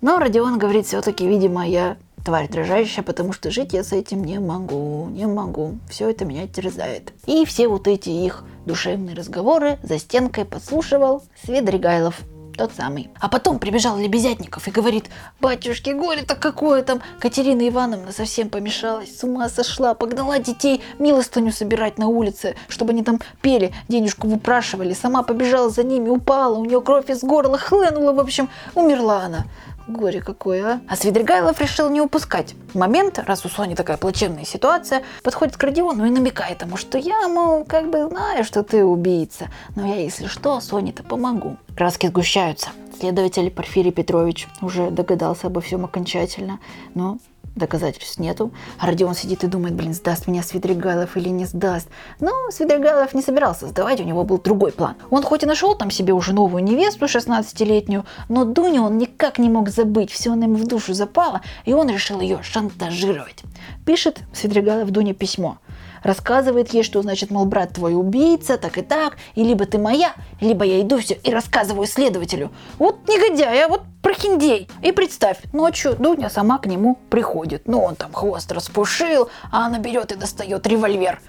Но 0.00 0.18
Родион 0.18 0.58
говорит 0.58 0.86
все-таки, 0.86 1.26
видимо, 1.26 1.66
я 1.66 1.96
тварь 2.24 2.48
дрожащая, 2.48 3.04
потому 3.04 3.32
что 3.32 3.50
жить 3.50 3.72
я 3.72 3.84
с 3.84 3.92
этим 3.92 4.24
не 4.24 4.38
могу, 4.40 5.08
не 5.10 5.26
могу. 5.26 5.78
Все 5.88 6.10
это 6.10 6.24
меня 6.24 6.46
терзает. 6.46 7.12
И 7.26 7.44
все 7.44 7.68
вот 7.68 7.88
эти 7.88 8.08
их 8.10 8.44
душевные 8.66 9.14
разговоры 9.14 9.78
за 9.82 9.98
стенкой 9.98 10.44
подслушивал 10.44 11.22
Свидригайлов 11.44 12.20
тот 12.56 12.72
самый. 12.76 13.10
А 13.20 13.28
потом 13.28 13.58
прибежал 13.58 13.98
Лебезятников 13.98 14.68
и 14.68 14.70
говорит, 14.70 15.06
батюшки, 15.40 15.90
горе-то 15.90 16.34
какое 16.34 16.82
там. 16.82 17.02
Катерина 17.18 17.66
Ивановна 17.68 18.12
совсем 18.12 18.48
помешалась, 18.48 19.18
с 19.18 19.24
ума 19.24 19.48
сошла, 19.48 19.94
погнала 19.94 20.38
детей 20.38 20.82
милостыню 20.98 21.52
собирать 21.52 21.98
на 21.98 22.08
улице, 22.08 22.56
чтобы 22.68 22.92
они 22.92 23.02
там 23.02 23.20
пели, 23.40 23.74
денежку 23.88 24.28
выпрашивали. 24.28 24.92
Сама 24.94 25.22
побежала 25.22 25.70
за 25.70 25.84
ними, 25.84 26.08
упала, 26.08 26.56
у 26.56 26.64
нее 26.64 26.80
кровь 26.80 27.10
из 27.10 27.22
горла 27.22 27.58
хлынула, 27.58 28.12
в 28.12 28.20
общем, 28.20 28.48
умерла 28.74 29.22
она. 29.24 29.44
Горе 29.88 30.20
какое, 30.20 30.64
а? 30.64 30.80
А 30.88 30.96
Свидригайлов 30.96 31.60
решил 31.60 31.90
не 31.90 32.00
упускать 32.00 32.54
момент, 32.74 33.18
раз 33.18 33.44
у 33.44 33.48
Сони 33.48 33.74
такая 33.74 33.96
плачевная 33.96 34.44
ситуация, 34.44 35.02
подходит 35.22 35.56
к 35.56 35.62
Родиону 35.62 36.06
и 36.06 36.10
намекает 36.10 36.62
ему, 36.62 36.76
что 36.76 36.98
я, 36.98 37.28
мол, 37.28 37.64
как 37.64 37.90
бы 37.90 38.06
знаю, 38.08 38.44
что 38.44 38.62
ты 38.62 38.84
убийца, 38.84 39.48
но 39.74 39.86
я, 39.86 39.96
если 39.96 40.26
что, 40.26 40.60
Соне-то 40.60 41.02
помогу. 41.02 41.56
Краски 41.76 42.06
сгущаются. 42.06 42.70
Следователь 42.98 43.50
Порфирий 43.50 43.90
Петрович 43.92 44.46
уже 44.60 44.90
догадался 44.90 45.48
обо 45.48 45.60
всем 45.60 45.84
окончательно, 45.84 46.60
но 46.94 47.18
доказательств 47.54 48.18
нету. 48.18 48.52
А 48.78 48.86
Родион 48.86 49.14
сидит 49.14 49.44
и 49.44 49.46
думает, 49.46 49.74
блин, 49.74 49.94
сдаст 49.94 50.26
меня 50.26 50.42
Свидригайлов 50.42 51.16
или 51.16 51.28
не 51.28 51.44
сдаст. 51.44 51.88
Но 52.20 52.50
Свидригайлов 52.50 53.14
не 53.14 53.22
собирался 53.22 53.68
сдавать, 53.68 54.00
у 54.00 54.04
него 54.04 54.24
был 54.24 54.38
другой 54.38 54.72
план. 54.72 54.96
Он 55.10 55.22
хоть 55.22 55.42
и 55.42 55.46
нашел 55.46 55.74
там 55.74 55.90
себе 55.90 56.12
уже 56.12 56.32
новую 56.32 56.62
невесту 56.64 57.06
16-летнюю, 57.06 58.04
но 58.28 58.44
Дуню 58.44 58.82
он 58.82 58.98
никак 58.98 59.38
не 59.38 59.48
мог 59.48 59.68
забыть, 59.68 60.10
все 60.10 60.32
она 60.32 60.44
ему 60.44 60.56
в 60.56 60.66
душу 60.66 60.94
запало, 60.94 61.42
и 61.64 61.72
он 61.72 61.88
решил 61.88 62.20
ее 62.20 62.42
шантажировать. 62.42 63.42
Пишет 63.84 64.20
Свидригайлов 64.32 64.90
Дуне 64.90 65.14
письмо 65.14 65.58
рассказывает 66.02 66.72
ей, 66.74 66.82
что 66.82 67.02
значит, 67.02 67.30
мол, 67.30 67.44
брат 67.44 67.74
твой 67.74 67.94
убийца, 67.94 68.58
так 68.58 68.78
и 68.78 68.82
так, 68.82 69.16
и 69.34 69.42
либо 69.42 69.66
ты 69.66 69.78
моя, 69.78 70.14
либо 70.40 70.64
я 70.64 70.80
иду 70.80 70.98
все 70.98 71.14
и 71.14 71.30
рассказываю 71.30 71.86
следователю. 71.86 72.50
Вот 72.78 73.08
негодяй, 73.08 73.64
а 73.64 73.68
вот 73.68 73.82
прохиндей. 74.02 74.68
И 74.82 74.92
представь, 74.92 75.38
ночью 75.52 75.96
Дуня 75.98 76.30
сама 76.30 76.58
к 76.58 76.66
нему 76.66 76.98
приходит. 77.10 77.66
Ну, 77.66 77.82
он 77.82 77.96
там 77.96 78.12
хвост 78.12 78.50
распушил, 78.52 79.30
а 79.50 79.66
она 79.66 79.78
берет 79.78 80.12
и 80.12 80.16
достает 80.16 80.66
револьвер. 80.66 81.20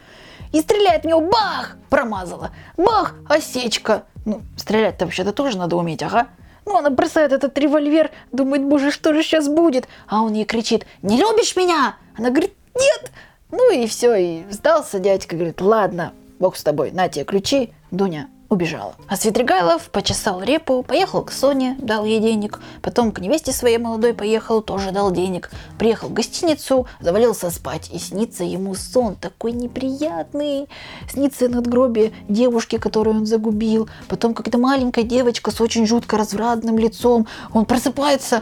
И 0.52 0.62
стреляет 0.62 1.04
в 1.04 1.08
него, 1.08 1.22
бах, 1.22 1.78
промазала. 1.90 2.52
Бах, 2.78 3.16
осечка. 3.28 4.04
Ну, 4.26 4.42
стрелять-то 4.56 5.06
вообще-то 5.06 5.34
тоже 5.34 5.58
надо 5.58 5.76
уметь, 5.76 6.04
ага. 6.04 6.28
Ну, 6.66 6.78
она 6.78 6.90
бросает 6.90 7.34
этот 7.34 7.58
револьвер, 7.58 8.12
думает, 8.32 8.64
боже, 8.64 8.92
что 8.92 9.14
же 9.14 9.22
сейчас 9.24 9.50
будет? 9.50 9.88
А 10.08 10.22
он 10.22 10.34
ей 10.34 10.46
кричит, 10.46 10.86
не 11.02 11.18
любишь 11.18 11.56
меня? 11.56 11.98
Она 12.18 12.30
говорит, 12.30 12.54
нет. 12.76 13.12
Ну 13.56 13.72
и 13.72 13.86
все, 13.86 14.16
и 14.16 14.44
сдался 14.50 14.98
дядька, 14.98 15.36
говорит, 15.36 15.62
ладно, 15.62 16.14
бог 16.40 16.58
с 16.58 16.64
тобой, 16.64 16.90
на 16.92 17.08
тебе 17.08 17.24
ключи, 17.24 17.70
Дуня 17.92 18.28
убежала. 18.50 18.96
А 19.08 19.16
Светригайлов 19.16 19.92
почесал 19.92 20.42
репу, 20.42 20.82
поехал 20.82 21.22
к 21.22 21.32
Соне, 21.32 21.78
дал 21.80 22.04
ей 22.04 22.20
денег, 22.20 22.60
потом 22.82 23.12
к 23.12 23.20
невесте 23.20 23.52
своей 23.52 23.78
молодой 23.78 24.16
поехал, 24.16 24.64
тоже 24.64 24.90
дал 24.90 25.12
денег, 25.12 25.52
приехал 25.78 26.08
в 26.08 26.14
гостиницу, 26.14 26.88
завалился 27.00 27.52
спать, 27.52 27.92
и 27.94 28.00
снится 28.00 28.44
ему 28.44 28.74
сон 28.74 29.14
такой 29.14 29.52
неприятный, 29.52 30.68
снится 31.08 31.48
надгробие 31.48 32.12
девушки, 32.28 32.80
которую 32.80 33.18
он 33.18 33.28
загубил, 33.28 33.88
потом 34.08 34.34
какая-то 34.34 34.58
маленькая 34.58 35.04
девочка 35.04 35.52
с 35.52 35.62
очень 35.62 35.86
жутко 35.86 36.18
развратным 36.18 36.80
лицом, 36.80 37.28
он 37.54 37.66
просыпается, 37.66 38.42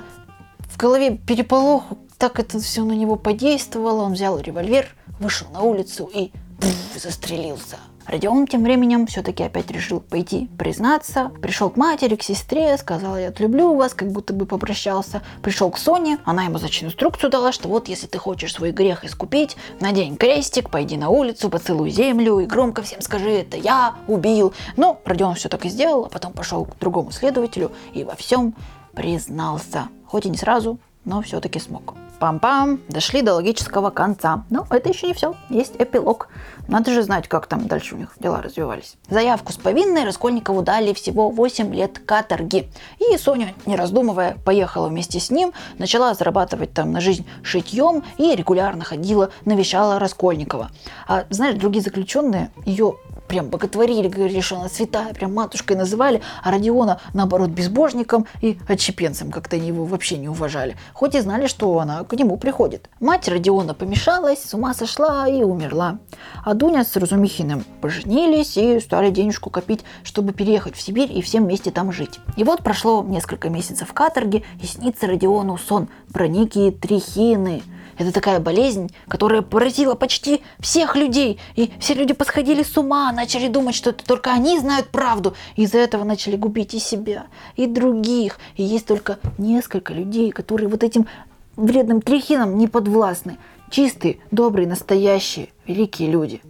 в 0.69 0.77
голове 0.77 1.17
переполох, 1.17 1.83
так 2.17 2.39
это 2.39 2.59
все 2.59 2.85
на 2.85 2.93
него 2.93 3.17
подействовало, 3.17 4.03
он 4.03 4.13
взял 4.13 4.39
револьвер, 4.39 4.87
вышел 5.21 5.47
на 5.51 5.61
улицу 5.61 6.09
и 6.13 6.31
пфф, 6.59 7.01
застрелился. 7.01 7.77
Родион 8.07 8.47
тем 8.47 8.63
временем 8.63 9.05
все-таки 9.05 9.43
опять 9.43 9.69
решил 9.69 9.99
пойти 9.99 10.49
признаться. 10.57 11.31
Пришел 11.41 11.69
к 11.69 11.77
матери, 11.77 12.15
к 12.15 12.23
сестре, 12.23 12.75
сказал, 12.77 13.15
я 13.15 13.31
люблю 13.37 13.75
вас, 13.75 13.93
как 13.93 14.11
будто 14.11 14.33
бы 14.33 14.45
попрощался. 14.45 15.21
Пришел 15.41 15.69
к 15.69 15.77
Соне, 15.77 16.17
она 16.25 16.43
ему, 16.43 16.57
значит, 16.57 16.83
инструкцию 16.83 17.29
дала, 17.29 17.51
что 17.51 17.69
вот 17.69 17.87
если 17.87 18.07
ты 18.07 18.17
хочешь 18.17 18.53
свой 18.53 18.71
грех 18.71 19.05
искупить, 19.05 19.55
надень 19.79 20.17
крестик, 20.17 20.69
пойди 20.69 20.97
на 20.97 21.09
улицу, 21.09 21.49
поцелуй 21.49 21.91
землю 21.91 22.39
и 22.39 22.45
громко 22.45 22.81
всем 22.81 23.01
скажи, 23.01 23.29
это 23.29 23.55
я 23.55 23.95
убил. 24.07 24.53
Ну, 24.77 24.99
Родион 25.05 25.35
все 25.35 25.47
так 25.47 25.65
и 25.65 25.69
сделал, 25.69 26.05
а 26.05 26.09
потом 26.09 26.33
пошел 26.33 26.65
к 26.65 26.77
другому 26.79 27.11
следователю 27.11 27.71
и 27.93 28.03
во 28.03 28.15
всем 28.15 28.55
признался. 28.93 29.87
Хоть 30.07 30.25
и 30.25 30.29
не 30.29 30.37
сразу, 30.37 30.79
но 31.05 31.21
все-таки 31.21 31.59
смог. 31.59 31.95
Пам-пам, 32.21 32.79
дошли 32.87 33.23
до 33.23 33.33
логического 33.33 33.89
конца. 33.89 34.45
Но 34.51 34.67
это 34.69 34.89
еще 34.89 35.07
не 35.07 35.15
все, 35.15 35.33
есть 35.49 35.73
эпилог. 35.79 36.27
Надо 36.67 36.91
же 36.91 37.01
знать, 37.01 37.27
как 37.27 37.47
там 37.47 37.67
дальше 37.67 37.95
у 37.95 37.97
них 37.97 38.13
дела 38.19 38.43
развивались. 38.43 38.95
Заявку 39.09 39.51
с 39.51 39.57
повинной 39.57 40.05
Раскольникову 40.05 40.61
дали 40.61 40.93
всего 40.93 41.31
8 41.31 41.73
лет 41.73 41.97
каторги. 41.97 42.69
И 42.99 43.17
Соня, 43.17 43.55
не 43.65 43.75
раздумывая, 43.75 44.37
поехала 44.45 44.87
вместе 44.87 45.19
с 45.19 45.31
ним, 45.31 45.51
начала 45.79 46.13
зарабатывать 46.13 46.73
там 46.73 46.91
на 46.91 47.01
жизнь 47.01 47.25
шитьем 47.41 48.03
и 48.19 48.35
регулярно 48.35 48.83
ходила, 48.83 49.31
навещала 49.45 49.97
Раскольникова. 49.97 50.69
А 51.07 51.25
знаешь, 51.31 51.55
другие 51.55 51.83
заключенные 51.83 52.51
ее 52.65 52.97
прям 53.31 53.47
боготворили, 53.47 54.09
говорили, 54.09 54.41
что 54.41 54.57
она 54.57 54.67
святая, 54.67 55.13
прям 55.13 55.33
матушкой 55.33 55.77
называли, 55.77 56.21
а 56.43 56.51
Родиона, 56.51 56.99
наоборот, 57.13 57.49
безбожником 57.51 58.27
и 58.41 58.57
отщепенцем, 58.67 59.31
как-то 59.31 59.55
они 59.55 59.69
его 59.69 59.85
вообще 59.85 60.17
не 60.17 60.27
уважали, 60.27 60.75
хоть 60.91 61.15
и 61.15 61.21
знали, 61.21 61.47
что 61.47 61.79
она 61.79 62.03
к 62.03 62.11
нему 62.11 62.35
приходит. 62.35 62.89
Мать 62.99 63.29
Родиона 63.29 63.73
помешалась, 63.73 64.43
с 64.43 64.53
ума 64.53 64.73
сошла 64.73 65.29
и 65.29 65.43
умерла. 65.43 65.99
А 66.43 66.53
Дуня 66.55 66.83
с 66.83 66.93
Разумихиным 66.97 67.63
поженились 67.79 68.57
и 68.57 68.81
стали 68.81 69.11
денежку 69.11 69.49
копить, 69.49 69.85
чтобы 70.03 70.33
переехать 70.33 70.75
в 70.75 70.81
Сибирь 70.81 71.17
и 71.17 71.21
всем 71.21 71.45
вместе 71.45 71.71
там 71.71 71.93
жить. 71.93 72.19
И 72.35 72.43
вот 72.43 72.63
прошло 72.63 73.01
несколько 73.01 73.49
месяцев 73.49 73.93
каторги, 73.93 74.43
и 74.61 74.65
снится 74.65 75.07
Родиону 75.07 75.57
сон 75.57 75.87
про 76.11 76.27
некие 76.27 76.73
трихины– 76.73 77.63
это 78.01 78.11
такая 78.11 78.39
болезнь, 78.39 78.91
которая 79.07 79.41
поразила 79.41 79.95
почти 79.95 80.41
всех 80.59 80.95
людей. 80.95 81.39
И 81.55 81.71
все 81.79 81.93
люди 81.93 82.13
посходили 82.13 82.63
с 82.63 82.77
ума, 82.77 83.11
начали 83.11 83.47
думать, 83.47 83.75
что 83.75 83.91
это 83.91 84.05
только 84.05 84.31
они 84.31 84.59
знают 84.59 84.89
правду. 84.89 85.35
Из-за 85.55 85.79
этого 85.79 86.03
начали 86.03 86.35
губить 86.35 86.73
и 86.73 86.79
себя, 86.79 87.27
и 87.55 87.67
других. 87.67 88.39
И 88.55 88.63
есть 88.63 88.85
только 88.85 89.19
несколько 89.37 89.93
людей, 89.93 90.31
которые 90.31 90.67
вот 90.67 90.83
этим 90.83 91.07
вредным 91.55 92.01
трихинам 92.01 92.57
не 92.57 92.67
подвластны. 92.67 93.37
Чистые, 93.69 94.17
добрые, 94.31 94.67
настоящие, 94.67 95.49
великие 95.65 96.11
люди. 96.11 96.41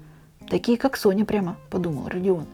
Такие, 0.50 0.78
как 0.78 0.98
Соня 0.98 1.24
прямо, 1.24 1.58
подумал 1.70 2.08
Родион. 2.08 2.46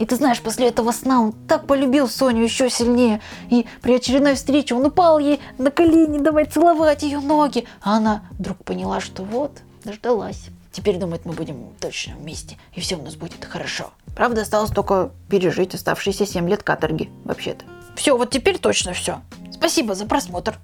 И 0.00 0.06
ты 0.06 0.16
знаешь, 0.16 0.40
после 0.40 0.68
этого 0.68 0.92
сна 0.92 1.20
он 1.20 1.32
так 1.46 1.66
полюбил 1.66 2.08
Соню 2.08 2.42
еще 2.42 2.70
сильнее. 2.70 3.20
И 3.50 3.66
при 3.82 3.96
очередной 3.96 4.34
встрече 4.34 4.74
он 4.74 4.86
упал 4.86 5.18
ей 5.18 5.40
на 5.58 5.70
колени, 5.70 6.18
давай 6.18 6.46
целовать 6.46 7.02
ее 7.02 7.20
ноги. 7.20 7.66
А 7.82 7.98
она 7.98 8.22
вдруг 8.30 8.64
поняла, 8.64 9.00
что 9.00 9.24
вот, 9.24 9.58
дождалась. 9.84 10.46
Теперь, 10.72 10.96
думает, 10.96 11.26
мы 11.26 11.34
будем 11.34 11.74
точно 11.80 12.16
вместе, 12.16 12.56
и 12.74 12.80
все 12.80 12.96
у 12.96 13.02
нас 13.02 13.16
будет 13.16 13.44
хорошо. 13.44 13.90
Правда, 14.16 14.40
осталось 14.40 14.70
только 14.70 15.10
пережить 15.28 15.74
оставшиеся 15.74 16.24
7 16.24 16.48
лет 16.48 16.62
каторги, 16.62 17.10
вообще-то. 17.24 17.66
Все, 17.94 18.16
вот 18.16 18.30
теперь 18.30 18.58
точно 18.58 18.94
все. 18.94 19.20
Спасибо 19.52 19.94
за 19.94 20.06
просмотр. 20.06 20.56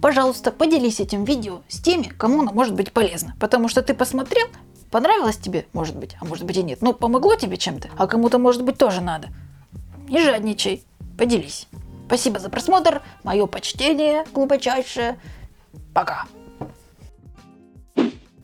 Пожалуйста, 0.00 0.52
поделись 0.52 1.00
этим 1.00 1.24
видео 1.24 1.62
с 1.68 1.80
теми, 1.80 2.04
кому 2.04 2.42
оно 2.42 2.52
может 2.52 2.74
быть 2.74 2.92
полезно. 2.92 3.34
Потому 3.40 3.68
что 3.68 3.82
ты 3.82 3.92
посмотрел 3.92 4.46
Понравилось 4.94 5.38
тебе, 5.38 5.66
может 5.72 5.96
быть, 5.96 6.16
а 6.20 6.24
может 6.24 6.44
быть 6.44 6.56
и 6.56 6.62
нет. 6.62 6.80
Ну, 6.80 6.94
помогло 6.94 7.34
тебе 7.34 7.56
чем-то, 7.56 7.88
а 7.98 8.06
кому-то, 8.06 8.38
может 8.38 8.62
быть, 8.62 8.78
тоже 8.78 9.00
надо. 9.00 9.26
Не 10.08 10.22
жадничай, 10.22 10.84
поделись. 11.18 11.66
Спасибо 12.06 12.38
за 12.38 12.48
просмотр, 12.48 13.02
мое 13.24 13.46
почтение 13.46 14.24
глубочайшее. 14.32 15.18
Пока. 15.92 16.26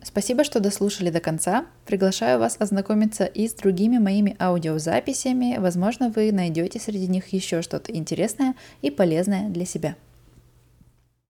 Спасибо, 0.02 0.42
что 0.42 0.58
дослушали 0.58 1.10
до 1.10 1.20
конца. 1.20 1.66
Приглашаю 1.86 2.40
вас 2.40 2.56
ознакомиться 2.58 3.26
и 3.26 3.46
с 3.46 3.54
другими 3.54 3.98
моими 3.98 4.34
аудиозаписями. 4.40 5.56
Возможно, 5.58 6.08
вы 6.08 6.32
найдете 6.32 6.80
среди 6.80 7.06
них 7.06 7.28
еще 7.28 7.62
что-то 7.62 7.92
интересное 7.92 8.56
и 8.82 8.90
полезное 8.90 9.50
для 9.50 9.66
себя. 9.66 9.94